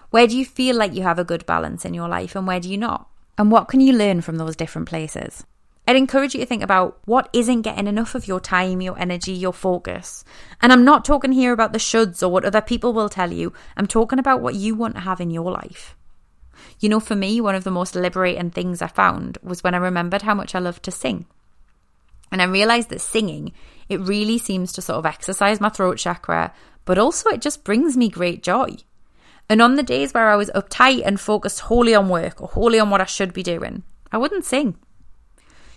Where 0.09 0.27
do 0.27 0.37
you 0.37 0.45
feel 0.45 0.75
like 0.75 0.93
you 0.93 1.03
have 1.03 1.19
a 1.19 1.25
good 1.25 1.45
balance 1.45 1.85
in 1.85 1.93
your 1.93 2.07
life 2.07 2.35
and 2.35 2.47
where 2.47 2.59
do 2.59 2.69
you 2.69 2.77
not? 2.77 3.09
And 3.37 3.51
what 3.51 3.67
can 3.67 3.81
you 3.81 3.93
learn 3.93 4.21
from 4.21 4.37
those 4.37 4.55
different 4.55 4.87
places? 4.87 5.43
I'd 5.87 5.95
encourage 5.95 6.33
you 6.33 6.39
to 6.39 6.45
think 6.47 6.63
about 6.63 6.97
what 7.05 7.29
isn't 7.31 7.61
getting 7.61 7.85
enough 7.85 8.15
of 8.15 8.27
your 8.27 8.39
time, 8.39 8.81
your 8.81 8.97
energy, 8.97 9.33
your 9.33 9.53
focus. 9.53 10.23
And 10.61 10.73
I'm 10.73 10.83
not 10.83 11.05
talking 11.05 11.31
here 11.31 11.53
about 11.53 11.73
the 11.73 11.79
shoulds 11.79 12.23
or 12.23 12.29
what 12.29 12.45
other 12.45 12.61
people 12.61 12.91
will 12.91 13.09
tell 13.09 13.31
you. 13.31 13.53
I'm 13.77 13.85
talking 13.85 14.17
about 14.17 14.41
what 14.41 14.55
you 14.55 14.73
want 14.73 14.95
to 14.95 15.01
have 15.01 15.21
in 15.21 15.29
your 15.29 15.51
life. 15.51 15.95
You 16.79 16.89
know, 16.89 16.99
for 16.99 17.15
me, 17.15 17.39
one 17.39 17.55
of 17.55 17.63
the 17.63 17.71
most 17.71 17.95
liberating 17.95 18.49
things 18.49 18.81
I 18.81 18.87
found 18.87 19.37
was 19.43 19.63
when 19.63 19.75
I 19.75 19.79
remembered 19.79 20.23
how 20.23 20.33
much 20.33 20.55
I 20.55 20.59
loved 20.59 20.83
to 20.83 20.91
sing. 20.91 21.27
And 22.35 22.41
I 22.41 22.45
realized 22.47 22.89
that 22.89 22.99
singing, 22.99 23.53
it 23.87 24.01
really 24.01 24.37
seems 24.37 24.73
to 24.73 24.81
sort 24.81 24.97
of 24.97 25.05
exercise 25.05 25.61
my 25.61 25.69
throat 25.69 25.97
chakra, 25.97 26.51
but 26.83 26.97
also 26.97 27.29
it 27.29 27.39
just 27.39 27.63
brings 27.63 27.95
me 27.95 28.09
great 28.09 28.43
joy. 28.43 28.75
And 29.47 29.61
on 29.61 29.75
the 29.75 29.83
days 29.83 30.13
where 30.13 30.27
I 30.27 30.35
was 30.35 30.49
uptight 30.49 31.03
and 31.05 31.17
focused 31.17 31.61
wholly 31.61 31.95
on 31.95 32.09
work 32.09 32.41
or 32.41 32.49
wholly 32.49 32.77
on 32.77 32.89
what 32.89 32.99
I 32.99 33.05
should 33.05 33.31
be 33.31 33.41
doing, 33.41 33.83
I 34.11 34.17
wouldn't 34.17 34.43
sing. 34.43 34.75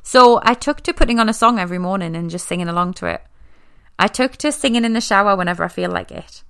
So 0.03 0.41
I 0.43 0.55
took 0.55 0.81
to 0.81 0.93
putting 0.93 1.21
on 1.21 1.29
a 1.29 1.33
song 1.33 1.61
every 1.61 1.79
morning 1.79 2.17
and 2.17 2.29
just 2.29 2.49
singing 2.49 2.69
along 2.69 2.95
to 2.95 3.07
it. 3.07 3.23
I 3.97 4.09
took 4.09 4.37
to 4.39 4.51
singing 4.51 4.85
in 4.85 4.95
the 4.95 5.01
shower 5.01 5.37
whenever 5.37 5.63
I 5.63 5.69
feel 5.69 5.93
like 5.93 6.11
it. 6.11 6.43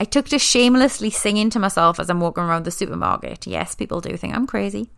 I 0.00 0.04
took 0.04 0.26
to 0.30 0.40
shamelessly 0.40 1.10
singing 1.10 1.48
to 1.50 1.60
myself 1.60 2.00
as 2.00 2.10
I'm 2.10 2.18
walking 2.18 2.42
around 2.42 2.64
the 2.64 2.72
supermarket. 2.72 3.46
Yes, 3.46 3.76
people 3.76 4.00
do 4.00 4.16
think 4.16 4.34
I'm 4.34 4.48
crazy. 4.48 4.90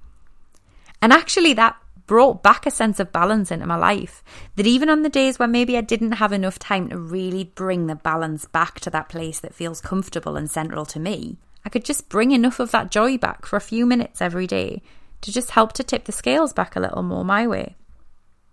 And 1.02 1.12
actually, 1.12 1.52
that 1.52 1.76
brought 2.10 2.42
back 2.42 2.66
a 2.66 2.72
sense 2.72 2.98
of 2.98 3.12
balance 3.12 3.52
into 3.52 3.64
my 3.64 3.76
life. 3.76 4.24
That 4.56 4.66
even 4.66 4.90
on 4.90 5.02
the 5.02 5.08
days 5.08 5.38
where 5.38 5.46
maybe 5.46 5.76
I 5.76 5.80
didn't 5.80 6.18
have 6.18 6.32
enough 6.32 6.58
time 6.58 6.88
to 6.88 6.98
really 6.98 7.44
bring 7.44 7.86
the 7.86 7.94
balance 7.94 8.46
back 8.46 8.80
to 8.80 8.90
that 8.90 9.08
place 9.08 9.38
that 9.38 9.54
feels 9.54 9.80
comfortable 9.80 10.36
and 10.36 10.50
central 10.50 10.84
to 10.86 10.98
me, 10.98 11.38
I 11.64 11.68
could 11.68 11.84
just 11.84 12.08
bring 12.08 12.32
enough 12.32 12.58
of 12.58 12.72
that 12.72 12.90
joy 12.90 13.16
back 13.16 13.46
for 13.46 13.54
a 13.54 13.60
few 13.60 13.86
minutes 13.86 14.20
every 14.20 14.48
day 14.48 14.82
to 15.20 15.30
just 15.30 15.52
help 15.52 15.72
to 15.74 15.84
tip 15.84 16.06
the 16.06 16.10
scales 16.10 16.52
back 16.52 16.74
a 16.74 16.80
little 16.80 17.04
more 17.04 17.24
my 17.24 17.46
way. 17.46 17.76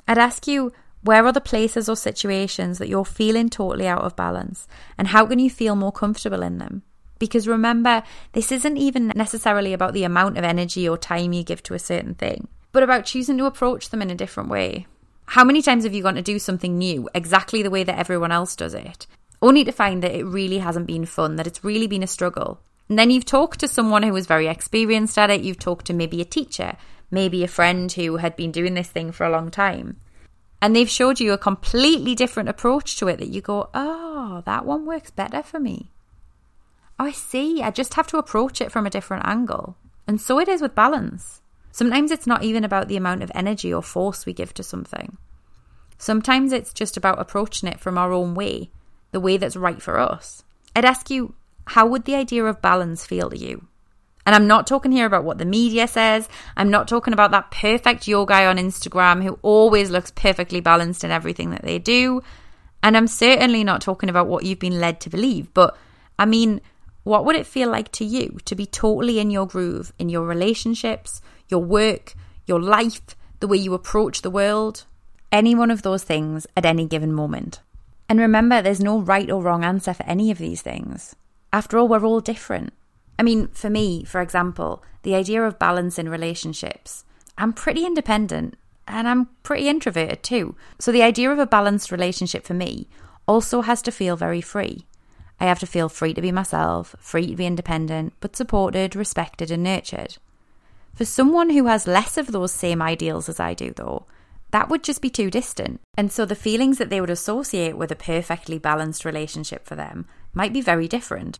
I'd 0.07 0.19
ask 0.19 0.45
you, 0.45 0.71
where 1.01 1.25
are 1.25 1.33
the 1.33 1.41
places 1.41 1.89
or 1.89 1.95
situations 1.95 2.77
that 2.77 2.89
you're 2.89 3.05
feeling 3.05 3.49
totally 3.49 3.87
out 3.87 4.03
of 4.03 4.15
balance? 4.15 4.67
And 4.99 5.07
how 5.07 5.25
can 5.25 5.39
you 5.39 5.49
feel 5.49 5.75
more 5.75 5.91
comfortable 5.91 6.43
in 6.43 6.59
them? 6.59 6.83
Because 7.17 7.47
remember, 7.47 8.03
this 8.33 8.51
isn't 8.51 8.77
even 8.77 9.11
necessarily 9.15 9.73
about 9.73 9.93
the 9.93 10.03
amount 10.03 10.37
of 10.37 10.43
energy 10.43 10.87
or 10.87 10.95
time 10.95 11.33
you 11.33 11.43
give 11.43 11.63
to 11.63 11.73
a 11.73 11.79
certain 11.79 12.13
thing 12.13 12.49
but 12.77 12.83
about 12.83 13.05
choosing 13.05 13.39
to 13.39 13.45
approach 13.47 13.89
them 13.89 14.03
in 14.03 14.11
a 14.11 14.15
different 14.15 14.49
way. 14.49 14.85
How 15.25 15.43
many 15.43 15.63
times 15.63 15.83
have 15.83 15.95
you 15.95 16.03
gone 16.03 16.13
to 16.13 16.21
do 16.21 16.37
something 16.37 16.77
new 16.77 17.09
exactly 17.15 17.63
the 17.63 17.71
way 17.71 17.83
that 17.83 17.97
everyone 17.97 18.31
else 18.31 18.55
does 18.55 18.75
it, 18.75 19.07
only 19.41 19.63
to 19.63 19.71
find 19.71 20.03
that 20.03 20.13
it 20.13 20.23
really 20.23 20.59
hasn't 20.59 20.85
been 20.85 21.07
fun, 21.07 21.37
that 21.37 21.47
it's 21.47 21.63
really 21.63 21.87
been 21.87 22.03
a 22.03 22.05
struggle? 22.05 22.59
And 22.87 22.99
then 22.99 23.09
you've 23.09 23.25
talked 23.25 23.61
to 23.61 23.67
someone 23.67 24.03
who 24.03 24.13
was 24.13 24.27
very 24.27 24.45
experienced 24.45 25.17
at 25.17 25.31
it, 25.31 25.41
you've 25.41 25.57
talked 25.57 25.87
to 25.87 25.93
maybe 25.93 26.21
a 26.21 26.23
teacher, 26.25 26.77
maybe 27.09 27.43
a 27.43 27.47
friend 27.47 27.91
who 27.91 28.17
had 28.17 28.35
been 28.35 28.51
doing 28.51 28.75
this 28.75 28.89
thing 28.89 29.11
for 29.11 29.25
a 29.25 29.31
long 29.31 29.49
time. 29.49 29.97
And 30.61 30.75
they've 30.75 30.87
showed 30.87 31.19
you 31.19 31.33
a 31.33 31.37
completely 31.39 32.13
different 32.13 32.47
approach 32.47 32.95
to 32.97 33.07
it 33.07 33.17
that 33.17 33.29
you 33.29 33.41
go, 33.41 33.71
oh, 33.73 34.43
that 34.45 34.67
one 34.67 34.85
works 34.85 35.09
better 35.09 35.41
for 35.41 35.59
me. 35.59 35.89
Oh, 36.99 37.05
I 37.05 37.11
see. 37.11 37.63
I 37.63 37.71
just 37.71 37.95
have 37.95 38.05
to 38.09 38.19
approach 38.19 38.61
it 38.61 38.71
from 38.71 38.85
a 38.85 38.91
different 38.91 39.25
angle. 39.25 39.77
And 40.05 40.21
so 40.21 40.39
it 40.39 40.47
is 40.47 40.61
with 40.61 40.75
balance. 40.75 41.41
Sometimes 41.71 42.11
it's 42.11 42.27
not 42.27 42.43
even 42.43 42.63
about 42.63 42.87
the 42.87 42.97
amount 42.97 43.23
of 43.23 43.31
energy 43.35 43.73
or 43.73 43.81
force 43.81 44.25
we 44.25 44.33
give 44.33 44.53
to 44.55 44.63
something. 44.63 45.17
Sometimes 45.97 46.51
it's 46.51 46.73
just 46.73 46.97
about 46.97 47.19
approaching 47.19 47.69
it 47.69 47.79
from 47.79 47.97
our 47.97 48.11
own 48.11 48.35
way, 48.35 48.69
the 49.11 49.19
way 49.19 49.37
that's 49.37 49.55
right 49.55 49.81
for 49.81 49.99
us. 49.99 50.43
I'd 50.75 50.85
ask 50.85 51.09
you, 51.09 51.33
how 51.65 51.87
would 51.87 52.05
the 52.05 52.15
idea 52.15 52.45
of 52.45 52.61
balance 52.61 53.05
feel 53.05 53.29
to 53.29 53.37
you? 53.37 53.67
And 54.25 54.35
I'm 54.35 54.47
not 54.47 54.67
talking 54.67 54.91
here 54.91 55.05
about 55.05 55.23
what 55.23 55.37
the 55.37 55.45
media 55.45 55.87
says. 55.87 56.27
I'm 56.57 56.69
not 56.69 56.87
talking 56.87 57.13
about 57.13 57.31
that 57.31 57.49
perfect 57.49 58.07
yoga 58.09 58.33
guy 58.33 58.45
on 58.45 58.57
Instagram 58.57 59.23
who 59.23 59.39
always 59.41 59.89
looks 59.89 60.11
perfectly 60.11 60.59
balanced 60.59 61.05
in 61.05 61.11
everything 61.11 61.51
that 61.51 61.63
they 61.63 61.79
do. 61.79 62.21
And 62.83 62.97
I'm 62.97 63.07
certainly 63.07 63.63
not 63.63 63.81
talking 63.81 64.09
about 64.09 64.27
what 64.27 64.43
you've 64.43 64.59
been 64.59 64.81
led 64.81 64.99
to 65.01 65.09
believe. 65.09 65.53
But 65.53 65.77
I 66.19 66.25
mean, 66.25 66.59
what 67.05 67.23
would 67.23 67.37
it 67.37 67.45
feel 67.45 67.69
like 67.69 67.89
to 67.93 68.05
you 68.05 68.37
to 68.43 68.53
be 68.53 68.65
totally 68.65 69.19
in 69.19 69.31
your 69.31 69.47
groove 69.47 69.93
in 69.97 70.09
your 70.09 70.25
relationships, 70.25 71.21
your 71.49 71.61
work, 71.61 72.13
your 72.45 72.61
life, 72.61 73.01
the 73.39 73.47
way 73.47 73.57
you 73.57 73.73
approach 73.73 74.21
the 74.21 74.29
world, 74.29 74.85
any 75.31 75.53
one 75.53 75.71
of 75.71 75.81
those 75.81 76.03
things 76.03 76.47
at 76.55 76.65
any 76.65 76.85
given 76.85 77.13
moment. 77.13 77.61
And 78.09 78.19
remember, 78.19 78.61
there's 78.61 78.79
no 78.79 78.99
right 78.99 79.29
or 79.29 79.41
wrong 79.41 79.63
answer 79.63 79.93
for 79.93 80.03
any 80.03 80.31
of 80.31 80.37
these 80.37 80.61
things. 80.61 81.15
After 81.51 81.77
all, 81.77 81.87
we're 81.87 82.05
all 82.05 82.21
different. 82.21 82.73
I 83.19 83.23
mean, 83.23 83.47
for 83.49 83.69
me, 83.69 84.03
for 84.03 84.21
example, 84.21 84.83
the 85.03 85.15
idea 85.15 85.43
of 85.43 85.59
balance 85.59 85.97
in 85.97 86.09
relationships, 86.09 87.03
I'm 87.37 87.53
pretty 87.53 87.85
independent 87.85 88.55
and 88.87 89.07
I'm 89.07 89.25
pretty 89.43 89.67
introverted 89.67 90.23
too. 90.23 90.55
So 90.79 90.91
the 90.91 91.03
idea 91.03 91.31
of 91.31 91.39
a 91.39 91.45
balanced 91.45 91.91
relationship 91.91 92.45
for 92.45 92.53
me 92.53 92.87
also 93.27 93.61
has 93.61 93.81
to 93.83 93.91
feel 93.91 94.15
very 94.15 94.41
free. 94.41 94.85
I 95.39 95.45
have 95.45 95.59
to 95.59 95.67
feel 95.67 95.89
free 95.89 96.13
to 96.13 96.21
be 96.21 96.31
myself, 96.31 96.95
free 96.99 97.27
to 97.27 97.35
be 97.35 97.45
independent, 97.45 98.13
but 98.19 98.35
supported, 98.35 98.95
respected, 98.95 99.51
and 99.51 99.63
nurtured. 99.63 100.17
For 100.97 101.05
someone 101.05 101.51
who 101.51 101.67
has 101.67 101.85
less 101.85 102.17
of 102.17 102.31
those 102.31 102.51
same 102.51 102.81
ideals 102.81 103.29
as 103.29 103.39
I 103.39 103.53
do, 103.53 103.71
though, 103.71 104.07
that 104.49 104.67
would 104.67 104.83
just 104.83 104.99
be 104.99 105.11
too 105.11 105.29
distant. 105.29 105.79
And 105.95 106.11
so 106.11 106.25
the 106.25 106.33
feelings 106.33 106.79
that 106.79 106.89
they 106.89 106.99
would 106.99 107.11
associate 107.11 107.77
with 107.77 107.91
a 107.91 107.95
perfectly 107.95 108.57
balanced 108.57 109.05
relationship 109.05 109.67
for 109.67 109.75
them 109.75 110.07
might 110.33 110.53
be 110.53 110.59
very 110.59 110.87
different. 110.87 111.37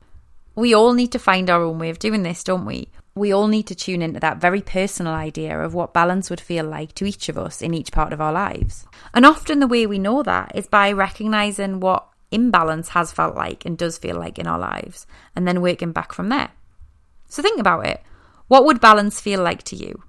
We 0.54 0.76
all 0.76 0.94
need 0.94 1.12
to 1.14 1.18
find 1.18 1.50
our 1.50 1.64
own 1.64 1.80
way 1.80 1.90
of 1.90 1.98
doing 1.98 2.22
this, 2.22 2.44
don't 2.44 2.66
we? 2.66 2.90
We 3.16 3.34
all 3.34 3.48
need 3.48 3.66
to 3.68 3.76
tune 3.76 4.04
into 4.04 4.20
that 4.20 4.38
very 4.38 4.62
personal 4.62 5.14
idea 5.14 5.60
of 5.60 5.74
what 5.74 5.92
balance 5.92 6.30
would 6.30 6.40
feel 6.40 6.66
like 6.66 6.94
to 6.94 7.06
each 7.08 7.28
of 7.28 7.40
us 7.40 7.64
in 7.64 7.74
each 7.74 7.92
part 7.92 8.14
of 8.14 8.22
our 8.22 8.32
lives. 8.32 8.86
And 9.12 9.26
often 9.26 9.60
the 9.60 9.66
way 9.66 9.88
we 9.88 9.98
know 9.98 10.22
that 10.22 10.52
is 10.54 10.68
by 10.68 10.92
recognizing 10.92 11.80
what 11.80 12.08
imbalance 12.30 12.90
has 12.90 13.12
felt 13.12 13.36
like 13.36 13.66
and 13.66 13.76
does 13.76 13.98
feel 13.98 14.20
like 14.20 14.38
in 14.38 14.46
our 14.46 14.60
lives, 14.60 15.08
and 15.36 15.48
then 15.48 15.62
working 15.62 15.94
back 15.94 16.14
from 16.14 16.30
there. 16.30 16.52
So 17.28 17.42
think 17.42 17.60
about 17.60 17.88
it. 17.88 18.04
What 18.48 18.66
would 18.66 18.80
balance 18.82 19.20
feel 19.20 19.42
like 19.42 19.64
to 19.64 19.76
you? 19.76 20.04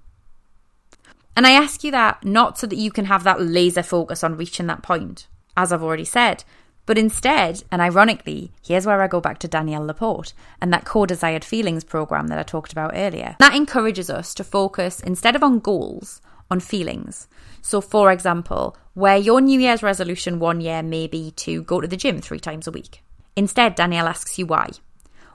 And 1.37 1.46
I 1.46 1.53
ask 1.53 1.85
you 1.85 1.90
that 1.92 2.24
not 2.24 2.59
so 2.59 2.66
that 2.66 2.79
you 2.79 2.90
can 2.90 3.05
have 3.05 3.24
that 3.24 3.40
laser 3.40 3.83
focus 3.83 4.24
on 4.24 4.37
reaching 4.37 4.66
that 4.66 4.83
point, 4.83 5.29
as 5.57 5.72
I've 5.72 5.83
already 5.83 6.05
said, 6.05 6.44
but 6.88 6.96
instead, 6.96 7.64
and 7.70 7.83
ironically, 7.83 8.51
here's 8.66 8.87
where 8.87 9.03
I 9.03 9.09
go 9.09 9.20
back 9.20 9.38
to 9.40 9.46
Danielle 9.48 9.85
Laporte 9.85 10.33
and 10.61 10.72
that 10.72 10.87
core 10.87 11.07
desired 11.07 11.44
feelings 11.44 11.85
program 11.85 12.29
that 12.29 12.38
I 12.38 12.42
talked 12.42 12.72
about 12.72 12.92
earlier. 12.94 13.37
That 13.40 13.55
encourages 13.55 14.09
us 14.09 14.33
to 14.35 14.42
focus 14.42 15.01
instead 15.01 15.37
of 15.37 15.42
on 15.42 15.59
goals, 15.59 16.22
on 16.51 16.61
feelings. 16.61 17.29
So, 17.61 17.83
for 17.83 18.11
example, 18.11 18.74
where 18.94 19.18
your 19.18 19.42
New 19.42 19.61
Year's 19.61 19.83
resolution 19.83 20.38
one 20.38 20.62
year 20.62 20.83
may 20.83 21.07
be 21.07 21.33
to 21.33 21.62
go 21.62 21.81
to 21.83 21.87
the 21.87 21.96
gym 21.96 22.22
three 22.22 22.40
times 22.40 22.66
a 22.66 22.72
week. 22.72 23.03
Instead, 23.37 23.74
Danielle 23.74 24.09
asks 24.09 24.38
you 24.38 24.46
why. 24.46 24.70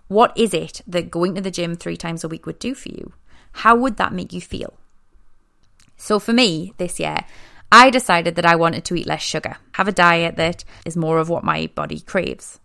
What 0.08 0.38
is 0.38 0.54
it 0.54 0.82
that 0.88 1.12
going 1.12 1.36
to 1.36 1.42
the 1.42 1.52
gym 1.52 1.76
three 1.76 1.98
times 1.98 2.24
a 2.24 2.28
week 2.28 2.46
would 2.46 2.60
do 2.60 2.76
for 2.76 2.90
you? 2.90 3.14
How 3.54 3.76
would 3.76 3.98
that 3.98 4.14
make 4.14 4.34
you 4.34 4.42
feel? 4.42 4.74
So, 5.98 6.20
for 6.20 6.34
me 6.34 6.74
this 6.78 7.00
year, 7.00 7.20
I 7.72 7.90
decided 7.90 8.36
that 8.36 8.46
I 8.46 8.56
wanted 8.56 8.86
to 8.86 8.96
eat 8.96 9.08
less 9.08 9.22
sugar, 9.22 9.58
have 9.74 9.88
a 9.88 9.92
diet 9.92 10.36
that 10.36 10.64
is 10.86 10.98
more 10.98 11.18
of 11.18 11.30
what 11.30 11.44
my 11.44 11.68
body 11.68 12.00
craves. 12.00 12.60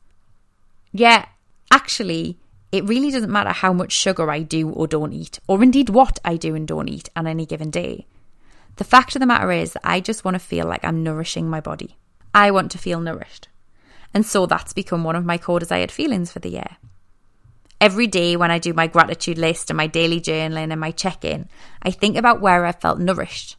Yeah, 0.93 1.27
actually, 1.71 2.39
it 2.73 2.85
really 2.85 3.11
doesn't 3.11 3.33
matter 3.33 3.53
how 3.53 3.73
much 3.73 3.93
sugar 3.93 4.31
I 4.31 4.43
do 4.43 4.69
or 4.71 4.87
don't 4.87 5.13
eat, 5.13 5.41
or 5.47 5.63
indeed 5.63 5.89
what 5.89 6.19
I 6.25 6.37
do 6.37 6.55
and 6.55 6.69
don't 6.69 6.89
eat 6.89 7.09
on 7.17 7.27
any 7.27 7.47
given 7.47 7.71
day. 7.71 8.07
The 8.77 8.85
fact 8.85 9.17
of 9.17 9.21
the 9.21 9.27
matter 9.27 9.51
is, 9.51 9.73
that 9.73 9.83
I 9.83 10.01
just 10.01 10.25
want 10.25 10.35
to 10.35 10.39
feel 10.39 10.67
like 10.67 10.85
I'm 10.85 11.03
nourishing 11.03 11.49
my 11.49 11.61
body. 11.61 11.97
I 12.35 12.51
want 12.51 12.71
to 12.73 12.79
feel 12.79 13.01
nourished. 13.01 13.49
And 14.13 14.25
so 14.27 14.47
that's 14.47 14.73
become 14.73 15.05
one 15.05 15.17
of 15.17 15.25
my 15.25 15.39
core 15.39 15.61
desired 15.61 15.91
feelings 15.91 16.31
for 16.31 16.39
the 16.39 16.51
year. 16.51 16.77
Every 17.81 18.09
day 18.09 18.37
when 18.37 18.51
I 18.51 18.59
do 18.59 18.73
my 18.73 18.89
gratitude 18.89 19.39
list 19.39 19.71
and 19.71 19.77
my 19.77 19.87
daily 19.87 20.21
journaling 20.21 20.73
and 20.73 20.81
my 20.81 20.91
check 20.91 21.25
in, 21.25 21.49
I 21.83 21.91
think 21.91 22.17
about 22.17 22.41
where 22.41 22.67
I 22.67 22.73
felt 22.73 22.99
nourished. 22.99 23.57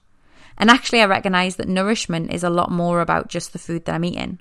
And 0.58 0.70
actually, 0.70 1.02
I 1.02 1.06
recognize 1.06 1.56
that 1.56 1.70
nourishment 1.70 2.34
is 2.34 2.44
a 2.44 2.50
lot 2.50 2.70
more 2.70 3.00
about 3.00 3.30
just 3.30 3.54
the 3.54 3.60
food 3.60 3.86
that 3.86 3.96
I'm 3.96 4.04
eating. 4.04 4.40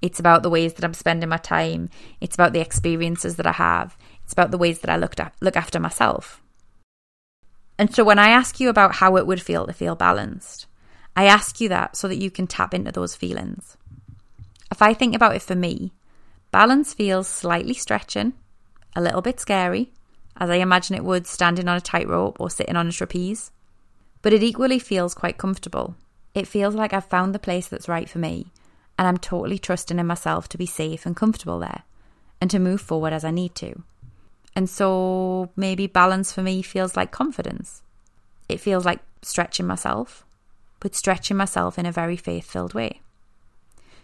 It's 0.00 0.20
about 0.20 0.44
the 0.44 0.50
ways 0.50 0.74
that 0.74 0.84
I'm 0.84 0.94
spending 0.94 1.28
my 1.28 1.38
time. 1.38 1.90
It's 2.20 2.36
about 2.36 2.52
the 2.52 2.60
experiences 2.60 3.34
that 3.36 3.46
I 3.46 3.52
have. 3.52 3.96
It's 4.22 4.32
about 4.32 4.52
the 4.52 4.58
ways 4.58 4.78
that 4.80 4.90
I 4.90 4.96
look, 4.96 5.18
at, 5.18 5.34
look 5.40 5.56
after 5.56 5.80
myself. 5.80 6.40
And 7.76 7.92
so 7.92 8.04
when 8.04 8.20
I 8.20 8.28
ask 8.28 8.60
you 8.60 8.68
about 8.68 8.96
how 8.96 9.16
it 9.16 9.26
would 9.26 9.42
feel 9.42 9.66
to 9.66 9.72
feel 9.72 9.96
balanced, 9.96 10.66
I 11.16 11.24
ask 11.24 11.60
you 11.60 11.68
that 11.70 11.96
so 11.96 12.06
that 12.06 12.22
you 12.22 12.30
can 12.30 12.46
tap 12.46 12.72
into 12.72 12.92
those 12.92 13.16
feelings. 13.16 13.76
If 14.70 14.80
I 14.80 14.94
think 14.94 15.16
about 15.16 15.34
it 15.34 15.42
for 15.42 15.56
me, 15.56 15.92
balance 16.52 16.94
feels 16.94 17.26
slightly 17.26 17.74
stretching, 17.74 18.34
a 18.96 19.00
little 19.00 19.22
bit 19.22 19.40
scary, 19.40 19.92
as 20.36 20.50
I 20.50 20.56
imagine 20.56 20.96
it 20.96 21.04
would 21.04 21.26
standing 21.26 21.68
on 21.68 21.76
a 21.76 21.80
tightrope 21.80 22.40
or 22.40 22.50
sitting 22.50 22.76
on 22.76 22.88
a 22.88 22.92
trapeze. 22.92 23.50
But 24.22 24.32
it 24.32 24.42
equally 24.42 24.78
feels 24.78 25.14
quite 25.14 25.38
comfortable. 25.38 25.94
It 26.34 26.48
feels 26.48 26.74
like 26.74 26.92
I've 26.92 27.04
found 27.04 27.34
the 27.34 27.38
place 27.38 27.68
that's 27.68 27.88
right 27.88 28.08
for 28.08 28.18
me, 28.18 28.52
and 28.98 29.06
I'm 29.06 29.18
totally 29.18 29.58
trusting 29.58 29.98
in 29.98 30.06
myself 30.06 30.48
to 30.50 30.58
be 30.58 30.66
safe 30.66 31.06
and 31.06 31.16
comfortable 31.16 31.58
there, 31.58 31.82
and 32.40 32.50
to 32.50 32.58
move 32.58 32.80
forward 32.80 33.12
as 33.12 33.24
I 33.24 33.30
need 33.30 33.54
to. 33.56 33.82
And 34.54 34.68
so 34.68 35.50
maybe 35.56 35.86
balance 35.86 36.32
for 36.32 36.42
me 36.42 36.62
feels 36.62 36.96
like 36.96 37.10
confidence. 37.10 37.82
It 38.48 38.60
feels 38.60 38.84
like 38.84 39.00
stretching 39.22 39.66
myself, 39.66 40.24
but 40.80 40.94
stretching 40.94 41.36
myself 41.36 41.78
in 41.78 41.86
a 41.86 41.92
very 41.92 42.16
faith 42.16 42.50
filled 42.50 42.74
way. 42.74 43.00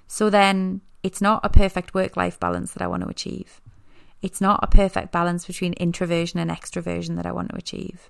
So 0.07 0.31
then 0.31 0.81
it's 1.03 1.21
not 1.21 1.45
a 1.45 1.49
perfect 1.49 1.95
work 1.95 2.17
life 2.17 2.39
balance 2.39 2.73
that 2.73 2.83
I 2.83 2.87
want 2.87 3.03
to 3.03 3.09
achieve. 3.09 3.61
It's 4.25 4.41
not 4.41 4.61
a 4.63 4.67
perfect 4.67 5.13
balance 5.13 5.45
between 5.47 5.75
introversion 5.75 6.41
and 6.41 6.51
extroversion 6.51 7.17
that 7.17 7.27
I 7.27 7.33
want 7.33 7.51
to 7.51 7.57
achieve. 7.57 8.09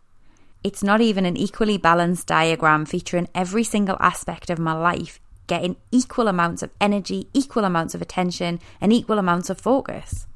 It's 0.62 0.80
not 0.80 1.00
even 1.00 1.26
an 1.26 1.36
equally 1.36 1.76
balanced 1.76 2.28
diagram 2.28 2.86
featuring 2.86 3.26
every 3.34 3.64
single 3.64 3.96
aspect 3.98 4.48
of 4.48 4.60
my 4.60 4.74
life 4.74 5.18
getting 5.48 5.74
equal 5.90 6.28
amounts 6.28 6.62
of 6.62 6.70
energy, 6.80 7.26
equal 7.34 7.64
amounts 7.64 7.96
of 7.96 8.00
attention, 8.00 8.60
and 8.80 8.92
equal 8.92 9.18
amounts 9.18 9.50
of 9.50 9.60
focus. 9.60 10.28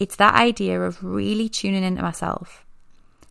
It's 0.00 0.16
that 0.16 0.34
idea 0.34 0.82
of 0.82 1.04
really 1.04 1.48
tuning 1.48 1.84
into 1.84 2.02
myself, 2.02 2.66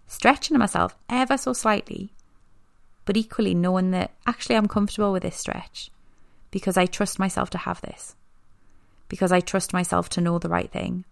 stretching 0.07 0.57
myself 0.57 0.95
ever 1.09 1.35
so 1.35 1.51
slightly, 1.51 2.13
but 3.03 3.17
equally 3.17 3.53
knowing 3.53 3.91
that 3.91 4.11
actually 4.25 4.55
I'm 4.55 4.69
comfortable 4.69 5.11
with 5.11 5.23
this 5.23 5.35
stretch 5.35 5.91
because 6.49 6.77
I 6.77 6.85
trust 6.85 7.19
myself 7.19 7.49
to 7.49 7.57
have 7.57 7.81
this, 7.81 8.15
because 9.09 9.33
I 9.33 9.41
trust 9.41 9.73
myself 9.73 10.07
to 10.11 10.21
know 10.21 10.39
the 10.39 10.47
right 10.47 10.71
thing, 10.71 11.03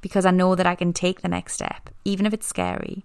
because 0.00 0.26
I 0.26 0.30
know 0.30 0.54
that 0.54 0.66
I 0.66 0.74
can 0.74 0.92
take 0.92 1.20
the 1.20 1.28
next 1.28 1.54
step, 1.54 1.90
even 2.04 2.26
if 2.26 2.34
it's 2.34 2.46
scary. 2.46 3.04